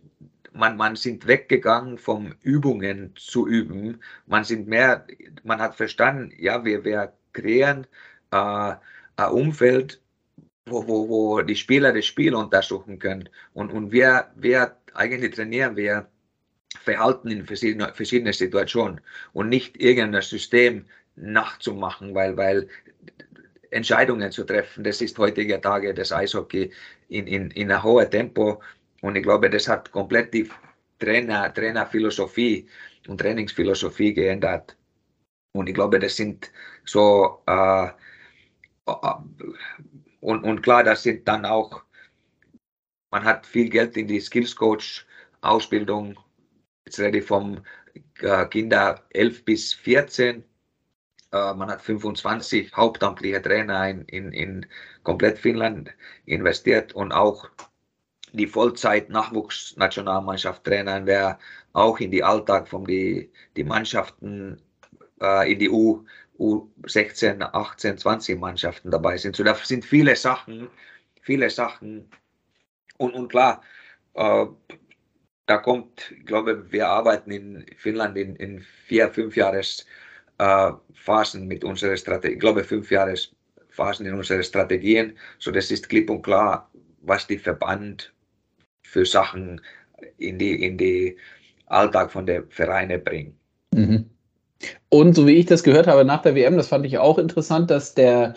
[0.53, 4.01] man, man sind weggegangen vom Übungen zu üben.
[4.27, 5.05] Man sind mehr,
[5.43, 7.87] man hat verstanden, ja, wir, wir kreieren
[8.31, 8.75] äh,
[9.17, 10.01] ein Umfeld,
[10.67, 13.29] wo, wo, wo die Spieler das Spiel untersuchen können.
[13.53, 16.07] Und, und wir, wir eigentlich trainieren wir
[16.85, 19.01] Verhalten in verschiedenen verschiedene Situationen
[19.33, 20.85] und nicht irgendein System
[21.17, 22.69] nachzumachen, weil, weil
[23.71, 26.71] Entscheidungen zu treffen, das ist heutige Tage das Eishockey
[27.09, 28.61] in, in, in einem hohen Tempo
[29.03, 30.51] und ich glaube, das hat komplett die
[30.99, 32.69] Trainer, Trainerphilosophie
[33.09, 34.77] und Trainingsphilosophie geändert.
[35.53, 36.51] Und ich glaube, das sind
[36.85, 37.87] so, äh,
[38.87, 39.15] äh
[40.21, 41.83] und, und klar, das sind dann auch,
[43.11, 45.07] man hat viel Geld in die Skills Coach
[45.41, 46.19] Ausbildung
[46.91, 47.63] Jetzt rede ich vom
[48.21, 50.43] äh, Kinder 11 bis 14.
[51.33, 54.67] Äh, man hat 25 hauptamtliche Trainer in, in, in
[55.05, 55.91] komplett Finnland
[56.27, 57.49] investiert und auch
[58.33, 61.39] die Vollzeit-Nachwuchsnationalmannschaft trainern, wer
[61.73, 64.61] auch in die Alltag von die, die Mannschaften
[65.21, 66.05] äh, in die U,
[66.39, 69.37] U16, 18, 20 Mannschaften dabei sind.
[69.37, 70.69] So, da sind viele Sachen,
[71.21, 72.09] viele Sachen.
[72.99, 73.63] Und, und klar,
[74.15, 74.47] äh,
[75.47, 79.87] da kommt, ich glaube, wir arbeiten in Finnland in, in vier, fünf Jahres
[80.39, 83.33] äh, Phasen mit unserer Strategie, ich glaube, fünf Jahres
[83.69, 85.17] Phasen in unseren Strategien.
[85.39, 86.71] So, das ist klipp und klar,
[87.03, 88.13] was die Verband
[88.91, 89.61] für Sachen
[90.19, 91.17] in die, in die
[91.67, 93.35] Alltag von der Vereine bringt.
[93.73, 94.07] Mhm.
[94.89, 97.71] Und so wie ich das gehört habe nach der WM, das fand ich auch interessant,
[97.71, 98.35] dass der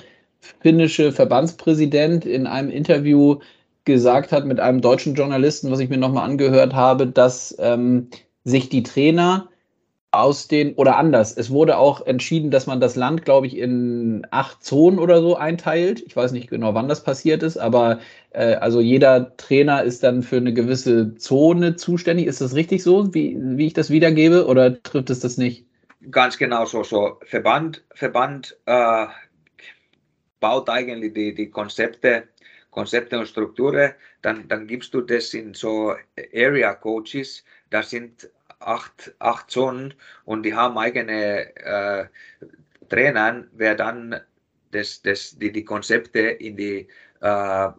[0.62, 3.40] finnische Verbandspräsident in einem Interview
[3.86, 8.10] gesagt hat mit einem deutschen Journalisten, was ich mir nochmal angehört habe, dass ähm,
[8.44, 9.50] sich die Trainer
[10.14, 14.26] aus den, oder anders, es wurde auch entschieden, dass man das Land, glaube ich, in
[14.30, 16.04] acht Zonen oder so einteilt.
[16.06, 18.00] Ich weiß nicht genau, wann das passiert ist, aber
[18.32, 22.28] äh, also jeder Trainer ist dann für eine gewisse Zone zuständig.
[22.28, 25.66] Ist das richtig so, wie, wie ich das wiedergebe, oder trifft es das nicht?
[26.12, 26.84] Ganz genau so.
[26.84, 27.18] so.
[27.24, 29.08] Verband, Verband äh,
[30.40, 32.24] baut eigentlich die, die Konzepte
[32.74, 35.96] Konzepte und Strukturen, dann, dann gibst du das in so
[36.34, 38.30] Area Coaches, das sind
[38.68, 39.94] acht, acht Zonen
[40.26, 42.06] und die haben eigene äh,
[42.90, 44.20] Trainer, wer dann
[44.72, 46.88] das, das, die, die Konzepte in die
[47.22, 47.70] äh,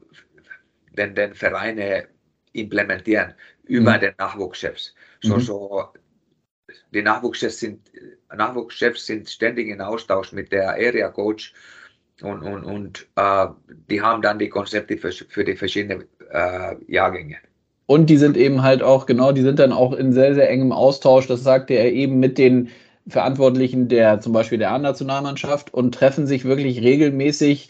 [0.97, 2.09] den, den Vereine
[2.53, 4.01] implementieren über mhm.
[4.01, 4.95] den Nachwuchschefs.
[5.23, 5.41] So, mhm.
[5.41, 5.89] so
[6.93, 7.91] die Nachwuchschefs sind,
[8.35, 11.53] Nachwuchschefs sind ständig in Austausch mit der Area Coach
[12.23, 13.47] und, und, und äh,
[13.91, 17.39] die haben dann die Konzepte für, für die verschiedenen äh, Jahrgänge.
[17.87, 20.73] Und die sind eben halt auch, genau, die sind dann auch in sehr, sehr engem
[20.73, 22.69] Austausch, das sagte er eben mit den
[23.07, 27.69] Verantwortlichen der zum Beispiel der A-Nationalmannschaft und treffen sich wirklich regelmäßig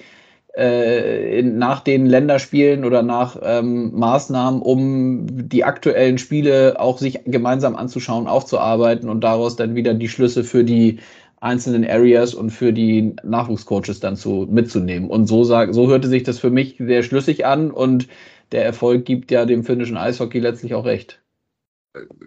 [0.57, 7.25] äh, in, nach den Länderspielen oder nach ähm, Maßnahmen, um die aktuellen Spiele auch sich
[7.25, 11.01] gemeinsam anzuschauen, aufzuarbeiten und daraus dann wieder die Schlüsse für die
[11.41, 15.11] einzelnen Areas und für die Nachwuchscoaches dann zu, mitzunehmen.
[15.11, 18.07] Und so, sag, so hörte sich das für mich sehr schlüssig an und
[18.53, 21.21] der Erfolg gibt ja dem finnischen Eishockey letztlich auch recht.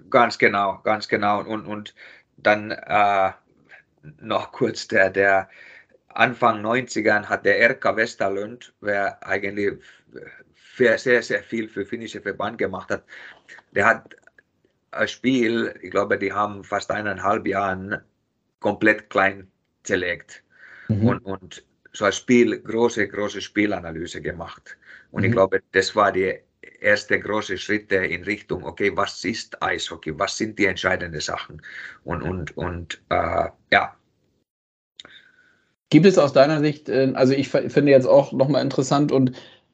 [0.10, 1.44] Ganz genau, ganz genau.
[1.44, 1.94] Und, und
[2.38, 3.32] dann äh,
[4.20, 5.50] noch kurz der, der
[6.08, 9.80] Anfang 90ern hat der RK Westerlund, wer eigentlich
[10.78, 13.04] sehr, sehr viel für finnische Verband gemacht hat,
[13.72, 14.16] der hat
[14.92, 18.02] ein Spiel, ich glaube, die haben fast eineinhalb Jahren
[18.60, 19.52] komplett klein
[19.84, 20.44] zerlegt
[20.88, 21.08] mhm.
[21.08, 21.67] und, und
[21.98, 24.78] so ein Spiel, große, große Spielanalyse gemacht.
[25.12, 25.28] Und mhm.
[25.28, 26.36] ich glaube, das war die
[26.80, 31.62] erste große Schritte in Richtung, okay, was ist Eishockey, was sind die entscheidenden Sachen
[32.04, 33.96] und, und, und äh, ja.
[35.90, 39.32] Gibt es aus deiner Sicht, äh, also ich finde jetzt auch nochmal interessant und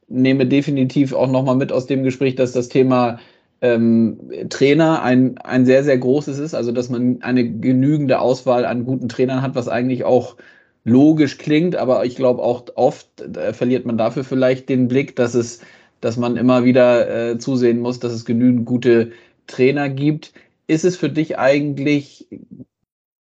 [0.08, 3.18] nehme definitiv auch nochmal mit aus dem Gespräch, dass das Thema
[3.60, 4.18] ähm,
[4.50, 9.08] Trainer ein, ein sehr, sehr großes ist, also dass man eine genügende Auswahl an guten
[9.08, 10.36] Trainern hat, was eigentlich auch
[10.84, 15.34] logisch klingt, aber ich glaube auch oft äh, verliert man dafür vielleicht den Blick, dass
[15.34, 15.60] es
[16.00, 19.12] dass man immer wieder äh, zusehen muss, dass es genügend gute
[19.46, 20.34] Trainer gibt.
[20.66, 22.28] Ist es für dich eigentlich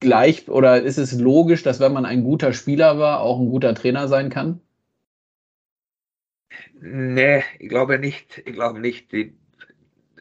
[0.01, 3.73] gleich oder ist es logisch, dass wenn man ein guter Spieler war, auch ein guter
[3.73, 4.59] Trainer sein kann?
[6.81, 8.39] Nee, ich glaube nicht.
[8.45, 9.13] Ich glaube nicht.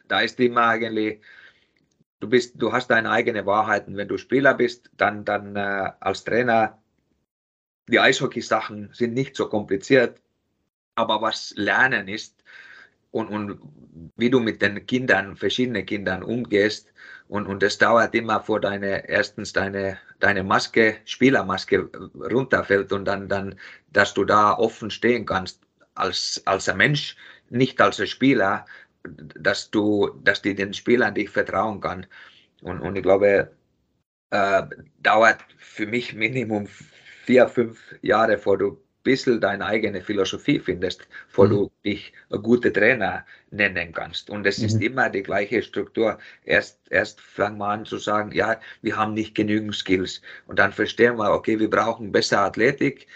[0.07, 1.19] Da ist immer eigentlich,
[2.21, 3.97] du bist, du hast deine eigene Wahrheiten.
[3.97, 6.81] Wenn du Spieler bist, dann, dann äh, als Trainer,
[7.87, 10.19] die Eishockey-Sachen sind nicht so kompliziert.
[10.95, 12.43] Aber was Lernen ist,
[13.13, 13.59] und, und
[14.17, 16.91] wie du mit den Kindern, verschiedenen Kindern umgehst.
[17.27, 23.29] Und, und das dauert immer vor deine, erstens deine, deine Maske, Spielermaske runterfällt und dann,
[23.29, 23.55] dann,
[23.91, 25.61] dass du da offen stehen kannst
[25.93, 27.15] als, als ein Mensch,
[27.49, 28.65] nicht als ein Spieler,
[29.03, 32.07] dass du, dass die den Spielern dich vertrauen kann.
[32.63, 33.51] Und, und ich glaube,
[34.31, 34.63] äh,
[35.03, 36.67] dauert für mich Minimum
[37.23, 41.49] vier, fünf Jahre, vor du bisschen deine eigene Philosophie findest, wo mhm.
[41.49, 44.29] du dich ein guter Trainer nennen kannst.
[44.29, 44.65] Und es mhm.
[44.65, 46.17] ist immer die gleiche Struktur.
[46.45, 50.21] Erst, erst fangen wir an zu sagen, ja, wir haben nicht genügend Skills.
[50.47, 53.07] Und dann verstehen wir, okay, wir brauchen bessere Athletik.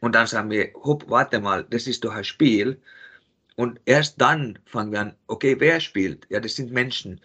[0.00, 2.80] Und dann sagen wir, hopp, warte mal, das ist doch ein Spiel.
[3.56, 6.26] Und erst dann fangen wir an, okay, wer spielt?
[6.30, 7.20] Ja, das sind Menschen.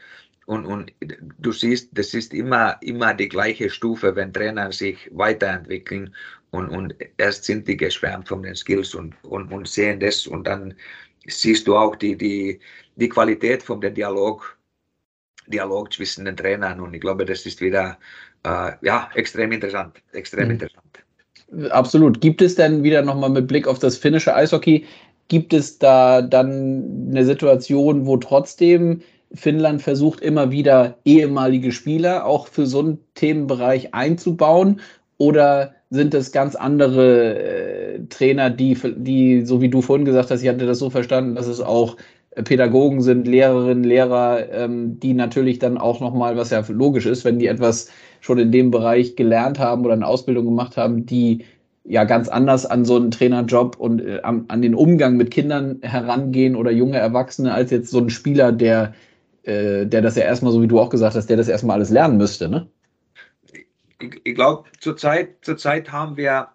[0.46, 0.92] Und, und
[1.40, 6.14] du siehst, das ist immer, immer die gleiche Stufe, wenn Trainer sich weiterentwickeln
[6.52, 10.46] und, und erst sind die geschwärmt von den Skills und, und, und sehen das und
[10.46, 10.74] dann
[11.28, 12.60] siehst du auch die, die,
[12.96, 14.58] die Qualität von dem Dialog,
[15.48, 17.98] Dialog zwischen den Trainern und ich glaube, das ist wieder
[18.44, 20.52] äh, ja, extrem interessant, extrem mhm.
[20.52, 20.84] interessant.
[21.70, 22.20] Absolut.
[22.20, 24.86] Gibt es denn wieder nochmal mit Blick auf das finnische Eishockey,
[25.28, 29.02] gibt es da dann eine Situation, wo trotzdem
[29.34, 34.82] Finnland versucht immer wieder ehemalige Spieler auch für so einen Themenbereich einzubauen?
[35.18, 40.42] Oder sind es ganz andere äh, Trainer, die, die, so wie du vorhin gesagt hast,
[40.42, 41.98] ich hatte das so verstanden, dass es auch
[42.44, 47.38] Pädagogen sind, Lehrerinnen, Lehrer, ähm, die natürlich dann auch nochmal, was ja logisch ist, wenn
[47.38, 47.90] die etwas
[48.22, 51.46] schon in dem Bereich gelernt haben oder eine Ausbildung gemacht haben, die
[51.84, 55.80] ja ganz anders an so einen Trainerjob und äh, an, an, den Umgang mit Kindern
[55.82, 58.94] herangehen oder junge Erwachsene als jetzt so ein Spieler, der,
[59.44, 61.90] äh, der das ja erstmal, so wie du auch gesagt hast, der das erstmal alles
[61.90, 62.70] lernen müsste, ne?
[64.04, 66.50] ich, ich glaube, zurzeit, zurzeit haben wir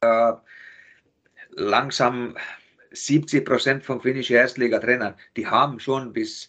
[0.00, 0.32] äh,
[1.50, 2.36] langsam
[2.92, 6.48] 70 Prozent von finnischen Erstliga-Trainern, die haben schon bis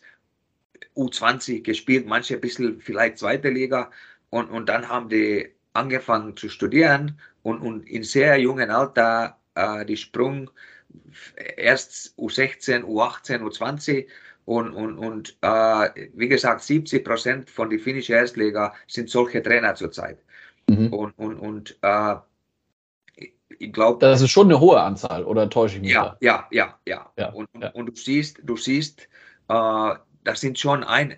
[0.95, 3.91] U20 gespielt, manche ein bisschen vielleicht zweite Liga
[4.29, 9.85] und, und dann haben die angefangen zu studieren und, und in sehr jungen Alter äh,
[9.85, 10.49] die Sprung
[11.57, 14.07] erst U16, U18, U20
[14.45, 19.75] und, und, und äh, wie gesagt, 70 Prozent von den finnischen Erstliga sind solche Trainer
[19.75, 20.19] zurzeit.
[20.67, 20.93] Mhm.
[20.93, 22.15] Und, und, und äh,
[23.59, 23.99] ich glaube.
[23.99, 25.91] Das ist schon eine hohe Anzahl, oder täusche ich mich?
[25.91, 27.29] Ja, ja, ja, ja, ja.
[27.29, 27.69] Und, ja.
[27.71, 29.07] und du siehst, du siehst,
[29.49, 31.15] äh, das sind schon ein,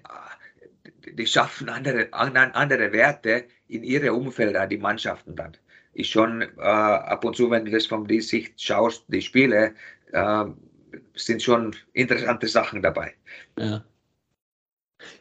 [1.13, 5.57] die schaffen andere, andere Werte in ihre Umfelder, die Mannschaften dann.
[5.93, 9.73] Ich schon äh, ab und zu, wenn du das von der Sicht schaust, die Spiele,
[10.11, 10.45] äh,
[11.17, 13.13] sind schon interessante Sachen dabei.
[13.57, 13.83] Ja.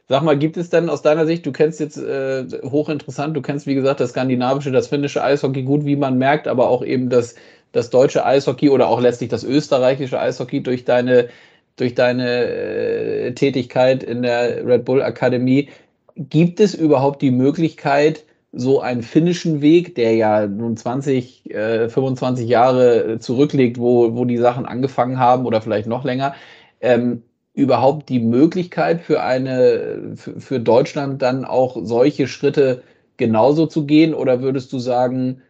[0.09, 3.67] Sag mal, gibt es denn aus deiner Sicht, du kennst jetzt äh, hochinteressant, du kennst
[3.67, 7.35] wie gesagt das skandinavische, das finnische Eishockey gut, wie man merkt, aber auch eben das,
[7.73, 11.29] das deutsche Eishockey oder auch letztlich das österreichische Eishockey durch deine,
[11.77, 15.69] durch deine äh, Tätigkeit in der Red Bull Akademie.
[16.15, 22.49] Gibt es überhaupt die Möglichkeit, so einen finnischen Weg, der ja nun 20, äh, 25
[22.49, 26.35] Jahre zurückliegt, wo, wo die Sachen angefangen haben oder vielleicht noch länger,
[26.81, 27.23] ähm,
[27.55, 32.83] überhaupt die Möglichkeit für eine, für, Deutschland dann auch solche Schritte
[33.17, 34.15] genauso zu gehen?
[34.15, 35.43] Oder würdest du sagen,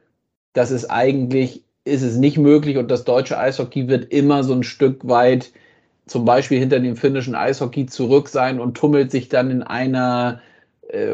[0.52, 4.62] das ist eigentlich, ist es nicht möglich und das deutsche Eishockey wird immer so ein
[4.62, 5.50] Stück weit
[6.06, 10.40] zum Beispiel hinter dem finnischen Eishockey zurück sein und tummelt sich dann in einer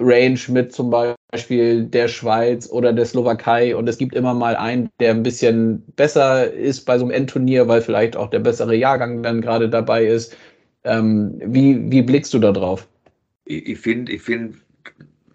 [0.00, 4.90] Range mit zum Beispiel der Schweiz oder der Slowakei und es gibt immer mal einen,
[5.00, 9.22] der ein bisschen besser ist bei so einem Endturnier, weil vielleicht auch der bessere Jahrgang
[9.22, 10.36] dann gerade dabei ist
[10.84, 12.88] ähm, wie, wie blickst du da drauf?
[13.44, 14.56] Ich, finde, ich find,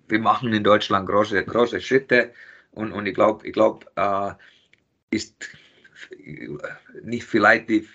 [0.08, 2.32] wir machen in Deutschland große, große Schritte
[2.72, 4.32] und, und ich glaube, ich glaub, äh,
[5.12, 5.50] ist
[7.04, 7.88] nicht vielleicht die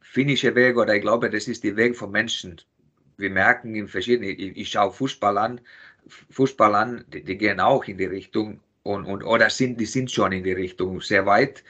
[0.00, 2.60] finnische Weg oder ich glaube, das ist der Weg von Menschen.
[3.20, 5.60] Wir merken in verschiedenen, ich, ich schaue Fußball an,
[6.30, 10.10] Fußball an, die, die, gehen auch in die Richtung und, und oder sind, die sind
[10.10, 11.62] schon in die Richtung sehr weit,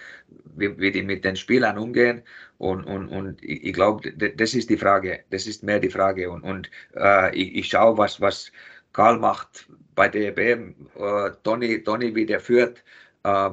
[0.57, 2.23] wie, wie die mit den Spielern umgehen
[2.61, 6.31] und, und, und ich, ich glaube, das ist die Frage, das ist mehr die Frage.
[6.31, 8.53] Und, und äh, ich, ich schaue, was, was
[8.93, 12.85] Karl macht bei DEB, äh, Tony, Tony, wie der führt.
[13.25, 13.51] Äh,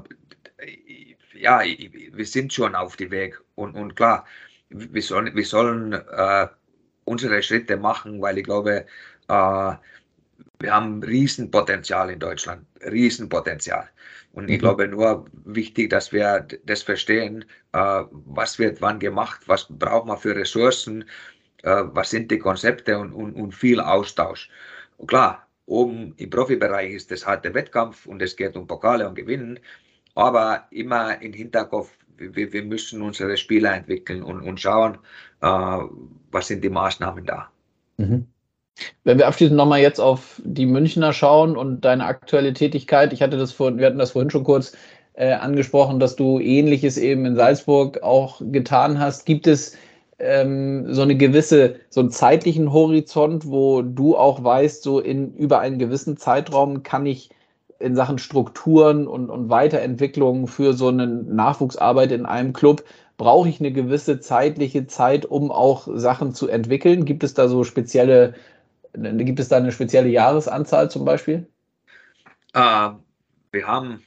[1.33, 3.39] ja, wir sind schon auf dem Weg.
[3.55, 4.25] Und, und klar,
[4.69, 6.47] wir sollen, wir sollen äh,
[7.07, 8.85] unsere Schritte machen, weil ich glaube,
[9.29, 9.73] äh,
[10.59, 13.89] wir haben Riesenpotenzial in Deutschland, Riesenpotenzial.
[14.33, 14.61] Und ich mhm.
[14.61, 20.17] glaube nur wichtig, dass wir das verstehen, äh, was wird wann gemacht, was braucht man
[20.17, 21.05] für Ressourcen,
[21.63, 24.49] äh, was sind die Konzepte und, und, und viel Austausch.
[24.97, 29.15] Und klar, oben im Profibereich ist das harte Wettkampf und es geht um Pokale und
[29.15, 29.59] Gewinnen,
[30.15, 34.97] aber immer im Hinterkopf, wir, wir müssen unsere Spieler entwickeln und, und schauen,
[35.41, 35.47] äh,
[36.31, 37.49] was sind die Maßnahmen da.
[37.97, 38.27] Mhm.
[39.03, 43.37] Wenn wir abschließend nochmal jetzt auf die Münchner schauen und deine aktuelle Tätigkeit, ich hatte
[43.37, 44.77] das vor, wir hatten das vorhin schon kurz
[45.13, 49.25] äh, angesprochen, dass du ähnliches eben in Salzburg auch getan hast.
[49.25, 49.75] Gibt es
[50.19, 55.59] ähm, so eine gewisse, so einen zeitlichen Horizont, wo du auch weißt, so in über
[55.59, 57.29] einen gewissen Zeitraum kann ich
[57.79, 62.83] in Sachen Strukturen und, und Weiterentwicklung für so eine Nachwuchsarbeit in einem Club
[63.17, 67.05] brauche ich eine gewisse zeitliche Zeit, um auch Sachen zu entwickeln?
[67.05, 68.35] Gibt es da so spezielle
[68.97, 71.47] Gibt es da eine spezielle Jahresanzahl zum Beispiel?
[72.53, 72.89] Äh,
[73.51, 74.03] wir haben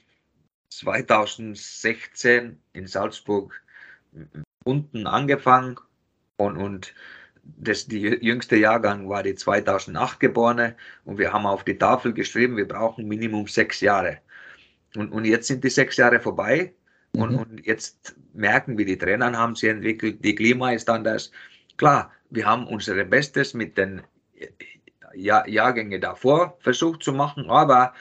[0.71, 3.63] 2016 in Salzburg
[4.65, 5.77] unten angefangen
[6.37, 6.95] und, und
[7.59, 12.57] das, die jüngste Jahrgang war die 2008 geborene und wir haben auf die Tafel geschrieben,
[12.57, 14.19] wir brauchen Minimum sechs Jahre.
[14.97, 16.75] Und, und jetzt sind die sechs Jahre vorbei
[17.13, 17.39] und, mhm.
[17.39, 21.31] und jetzt merken wir, die Trainer haben sie entwickelt, die Klima ist anders.
[21.77, 24.03] Klar, wir haben unser Bestes mit den
[25.15, 27.93] Jahr, Jahrgänge davor versucht zu machen, aber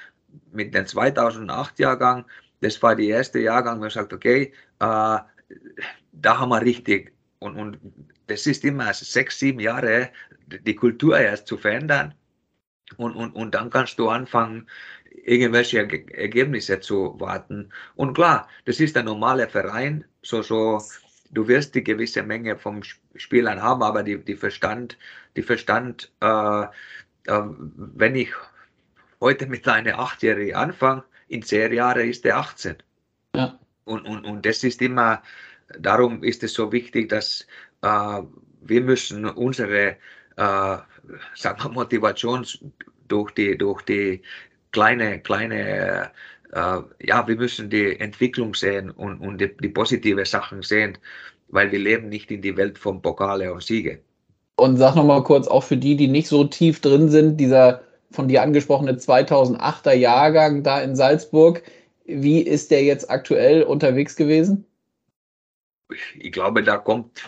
[0.51, 2.25] mit dem 2008-Jahrgang,
[2.61, 5.17] das war der erste Jahrgang, wo man sagt, okay, äh,
[6.11, 7.13] da haben wir richtig.
[7.39, 7.79] Und, und
[8.29, 10.09] das ist immer sechs, sieben Jahre,
[10.47, 12.13] die Kultur erst zu verändern.
[12.97, 14.67] Und, und, und dann kannst du anfangen,
[15.23, 17.71] irgendwelche Ergebnisse zu warten.
[17.95, 20.81] Und klar, das ist der normale Verein, so, so
[21.31, 22.81] du wirst die gewisse Menge vom
[23.15, 24.97] Spielern haben, aber die, die Verstand,
[25.35, 26.67] die Verstand, äh, äh,
[27.25, 28.29] wenn ich
[29.19, 32.77] heute mit einer Achtjährigen anfange, in zehn Jahren ist er 18.
[33.35, 33.59] Ja.
[33.85, 35.21] Und, und, und das ist immer,
[35.79, 37.45] darum ist es so wichtig, dass
[37.81, 39.97] wir müssen unsere
[40.37, 40.77] äh,
[41.35, 42.45] sagen wir, Motivation
[43.07, 44.21] durch die, durch die
[44.71, 46.11] kleine, kleine
[46.53, 50.97] äh, ja, wir müssen die Entwicklung sehen und, und die, die positive Sachen sehen,
[51.49, 53.99] weil wir leben nicht in die Welt von Pokale und Siege.
[54.55, 58.27] Und sag nochmal kurz, auch für die, die nicht so tief drin sind, dieser von
[58.27, 61.61] dir angesprochene 2008er Jahrgang da in Salzburg,
[62.05, 64.65] wie ist der jetzt aktuell unterwegs gewesen?
[66.17, 67.21] Ich glaube, da kommt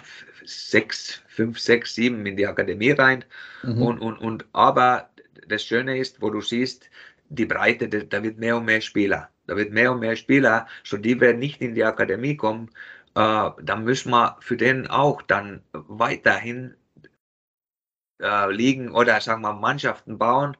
[0.45, 3.23] sechs, fünf, sechs, sieben in die Akademie rein.
[3.63, 3.81] Mhm.
[3.81, 5.09] Und, und, und, aber
[5.47, 6.89] das Schöne ist, wo du siehst,
[7.29, 9.29] die Breite, da wird mehr und mehr Spieler.
[9.47, 12.69] Da wird mehr und mehr Spieler, schon die werden nicht in die Akademie kommen,
[13.15, 16.75] äh, dann müssen wir für den auch dann weiterhin
[18.21, 20.55] äh, liegen oder sagen wir Mannschaften bauen.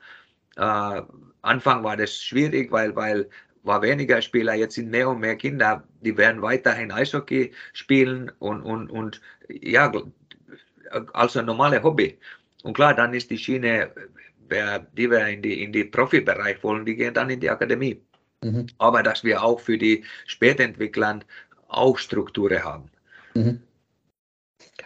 [0.57, 1.01] Äh,
[1.41, 3.29] Anfang war das schwierig, weil, weil
[3.64, 8.62] war weniger Spieler, jetzt sind mehr und mehr Kinder, die werden weiterhin Eishockey spielen und,
[8.64, 9.91] und, und ja,
[11.14, 12.18] also ein normales Hobby.
[12.64, 13.91] Und klar, dann ist die Schiene,
[14.97, 18.01] die wir in die, in die Profibereich wollen, die gehen dann in die Akademie.
[18.43, 18.68] Mhm.
[18.78, 21.20] Aber dass wir auch für die Spätentwickler
[21.68, 22.89] auch Strukturen haben.
[23.34, 23.62] Mhm.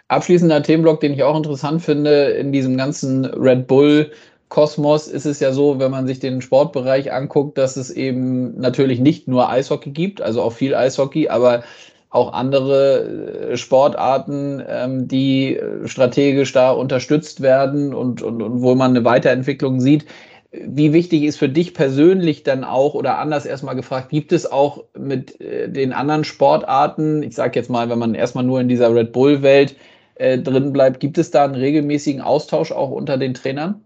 [0.08, 4.12] Abschließender Themenblock, den ich auch interessant finde, in diesem ganzen Red Bull
[4.48, 9.00] Kosmos ist es ja so, wenn man sich den Sportbereich anguckt, dass es eben natürlich
[9.00, 11.64] nicht nur Eishockey gibt, also auch viel Eishockey, aber
[12.10, 18.90] auch andere äh, Sportarten, ähm, die strategisch da unterstützt werden und, und, und wo man
[18.90, 20.06] eine Weiterentwicklung sieht.
[20.52, 24.84] Wie wichtig ist für dich persönlich dann auch oder anders erstmal gefragt, gibt es auch
[24.96, 28.94] mit äh, den anderen Sportarten, ich sage jetzt mal, wenn man erstmal nur in dieser
[28.94, 29.76] Red Bull-Welt
[30.14, 33.85] äh, drin bleibt, gibt es da einen regelmäßigen Austausch auch unter den Trainern?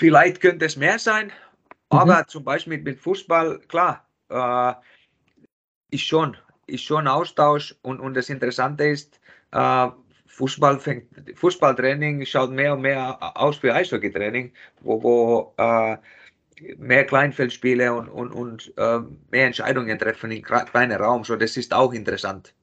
[0.00, 1.98] Vielleicht könnte es mehr sein, mhm.
[1.98, 4.72] aber zum Beispiel mit, Fußball, klar, äh,
[5.94, 9.20] ist schon, ist schon Austausch und, und das Interessante ist,
[9.52, 9.88] äh,
[10.24, 11.04] Fußball fängt,
[11.38, 15.98] Fußballtraining schaut mehr und mehr aus wie Eishockeytraining, wo, wo äh,
[16.78, 21.24] mehr Kleinfeldspiele und, und, und äh, mehr Entscheidungen treffen in kleinen Raum.
[21.24, 22.54] So, das ist auch interessant.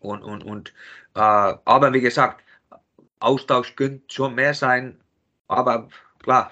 [0.00, 0.70] Und, und, und,
[1.14, 2.42] äh, aber wie gesagt,
[3.20, 4.98] Austausch könnte schon mehr sein,
[5.46, 5.88] aber
[6.26, 6.50] klar,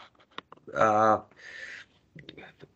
[0.72, 1.18] äh,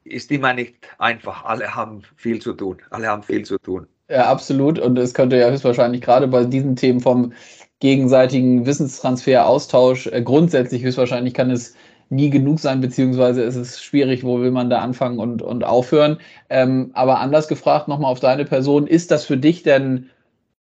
[0.05, 1.45] ist immer nicht einfach.
[1.45, 2.79] Alle haben viel zu tun.
[2.91, 3.87] Alle haben viel zu tun.
[4.09, 4.79] Ja, absolut.
[4.79, 7.33] Und es könnte ja höchstwahrscheinlich gerade bei diesen Themen vom
[7.81, 11.75] gegenseitigen Wissenstransfer, Austausch, äh, grundsätzlich höchstwahrscheinlich kann es
[12.11, 16.19] nie genug sein, beziehungsweise ist es schwierig, wo will man da anfangen und, und aufhören.
[16.49, 20.11] Ähm, aber anders gefragt, nochmal auf deine Person, ist das für dich denn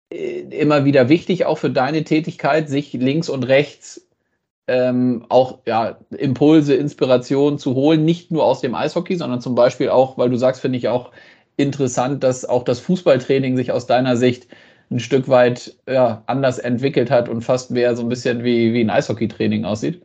[0.09, 4.07] äh, immer wieder wichtig, auch für deine Tätigkeit, sich links und rechts
[4.68, 9.89] ähm, auch ja, Impulse, Inspiration zu holen, nicht nur aus dem Eishockey, sondern zum Beispiel
[9.89, 11.11] auch, weil du sagst, finde ich auch
[11.55, 14.47] interessant, dass auch das Fußballtraining sich aus deiner Sicht
[14.91, 18.82] ein Stück weit ja, anders entwickelt hat und fast mehr so ein bisschen wie, wie
[18.82, 20.01] ein Eishockeytraining aussieht?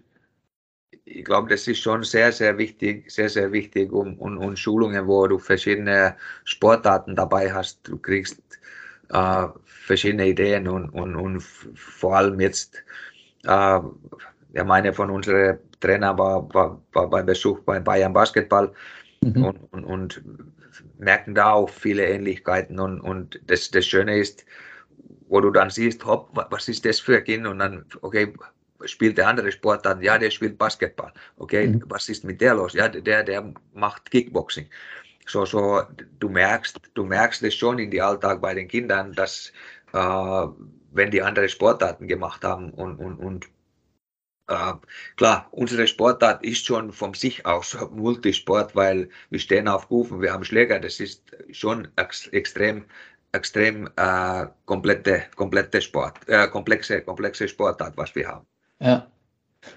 [1.05, 5.07] Ich glaube, das ist schon sehr, sehr wichtig, sehr, sehr wichtig und, und, und Schulungen,
[5.07, 7.87] wo du verschiedene Sportarten dabei hast.
[7.87, 8.41] Du kriegst
[9.11, 12.83] äh, verschiedene Ideen und, und, und vor allem jetzt
[13.45, 13.81] äh,
[14.53, 18.73] ja, meine von unseren Trainer war, war, war beim Besuch bei Bayern Basketball
[19.23, 19.45] mhm.
[19.45, 20.23] und, und, und,
[20.99, 22.79] merken da auch viele Ähnlichkeiten.
[22.79, 24.45] Und, und das, das Schöne ist,
[25.29, 27.47] wo du dann siehst, hopp, was ist das für ein Kind?
[27.47, 28.33] Und dann, okay,
[28.85, 31.13] spielt der andere Sport dann, ja, der spielt Basketball.
[31.37, 31.85] Okay, mhm.
[31.89, 32.73] was ist mit der los?
[32.73, 34.67] Ja, der, der macht Kickboxing.
[35.27, 35.83] So, so,
[36.19, 39.53] du merkst, du merkst es schon in die Alltag bei den Kindern, dass
[39.93, 40.47] äh,
[40.93, 43.47] wenn die andere Sportarten gemacht haben und, und, und
[44.53, 44.75] äh,
[45.17, 50.33] klar, unsere Sportart ist schon von sich aus Multisport, weil wir stehen auf Kufen, wir
[50.33, 52.85] haben Schläger, das ist schon ex extrem,
[53.33, 58.47] extrem äh, komplette, komplette Sport, äh, komplexe, komplexe Sportart, was wir haben.
[58.81, 59.07] Ja.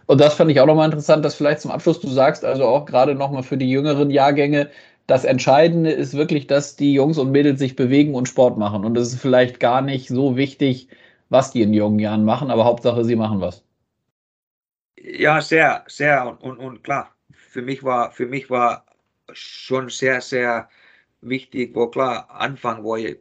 [0.07, 2.85] Und das fand ich auch nochmal interessant, dass vielleicht zum Abschluss du sagst, also auch
[2.85, 4.69] gerade nochmal für die jüngeren Jahrgänge,
[5.07, 8.83] das Entscheidende ist wirklich, dass die Jungs und Mädels sich bewegen und Sport machen.
[8.85, 10.89] Und es ist vielleicht gar nicht so wichtig,
[11.29, 13.64] was die in jungen Jahren machen, aber Hauptsache, sie machen was.
[15.07, 18.85] Ja, sehr, sehr und, und, und klar, für mich war, für mich war
[19.33, 20.67] schon sehr, sehr
[21.21, 23.17] wichtig, wo klar, Anfang, wo ich,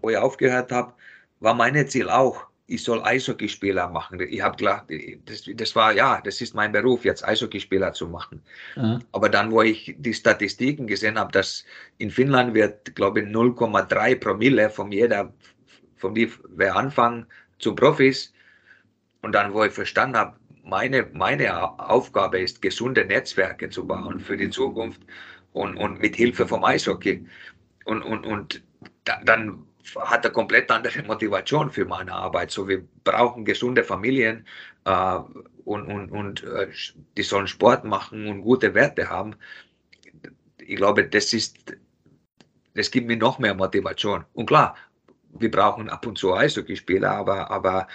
[0.00, 0.94] wo ich aufgehört habe,
[1.40, 4.18] war mein Ziel auch, ich soll Eishockeyspieler machen.
[4.20, 4.86] Ich habe klar,
[5.26, 8.42] das, das war, ja, das ist mein Beruf, jetzt Eishockeyspieler zu machen.
[8.74, 9.04] Mhm.
[9.12, 11.64] Aber dann, wo ich die Statistiken gesehen habe, dass
[11.98, 15.32] in Finnland wird, glaube ich, 0,3 Promille von jeder,
[15.96, 17.26] von die, wer anfangen
[17.58, 18.32] zu Profis,
[19.22, 20.36] und dann, wo ich verstanden habe,
[20.66, 25.00] meine, meine Aufgabe ist, gesunde Netzwerke zu bauen für die Zukunft
[25.52, 27.26] und, und mit Hilfe vom Eishockey.
[27.84, 28.62] Und, und, und
[29.04, 29.64] da, dann
[30.00, 32.50] hat er komplett andere Motivation für meine Arbeit.
[32.50, 34.44] So, wir brauchen gesunde Familien
[34.84, 35.18] äh,
[35.64, 36.68] und, und, und äh,
[37.16, 39.36] die sollen Sport machen und gute Werte haben.
[40.58, 41.76] Ich glaube, das ist,
[42.74, 44.24] das gibt mir noch mehr Motivation.
[44.34, 44.76] Und klar,
[45.38, 47.86] wir brauchen ab und zu Eishockeyspieler, aber, aber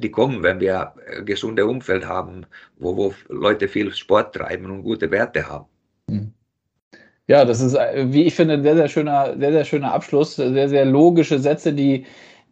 [0.00, 2.46] die kommen, wenn wir ein gesundes Umfeld haben,
[2.78, 5.66] wo, wo Leute viel Sport treiben und gute Werte haben.
[6.08, 6.32] Hm.
[7.26, 10.68] Ja, das ist, wie ich finde, ein sehr, sehr schöner, sehr, sehr schöner Abschluss, sehr,
[10.68, 12.04] sehr logische Sätze, die,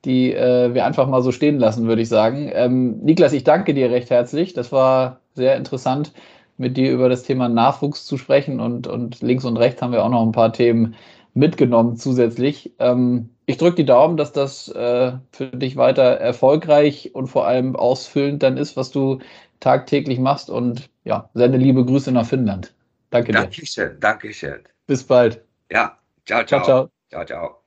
[0.05, 2.49] die äh, wir einfach mal so stehen lassen, würde ich sagen.
[2.55, 4.55] Ähm, Niklas, ich danke dir recht herzlich.
[4.55, 6.12] Das war sehr interessant,
[6.59, 10.05] mit dir über das Thema Nachwuchs zu sprechen und, und links und rechts haben wir
[10.05, 10.94] auch noch ein paar Themen
[11.39, 12.72] mitgenommen zusätzlich.
[12.78, 17.76] Ähm, ich drücke die Daumen, dass das äh, für dich weiter erfolgreich und vor allem
[17.76, 19.20] ausfüllend dann ist, was du
[19.61, 20.51] tagtäglich machst.
[20.51, 22.74] Und ja, sende liebe Grüße nach Finnland.
[23.11, 23.43] Danke dir.
[23.43, 24.61] Dankeschön, Dankeschön.
[24.86, 25.43] Bis bald.
[25.70, 26.62] Ja, ciao, ciao.
[26.62, 26.91] Ciao, ciao.
[27.11, 27.58] ciao, ciao.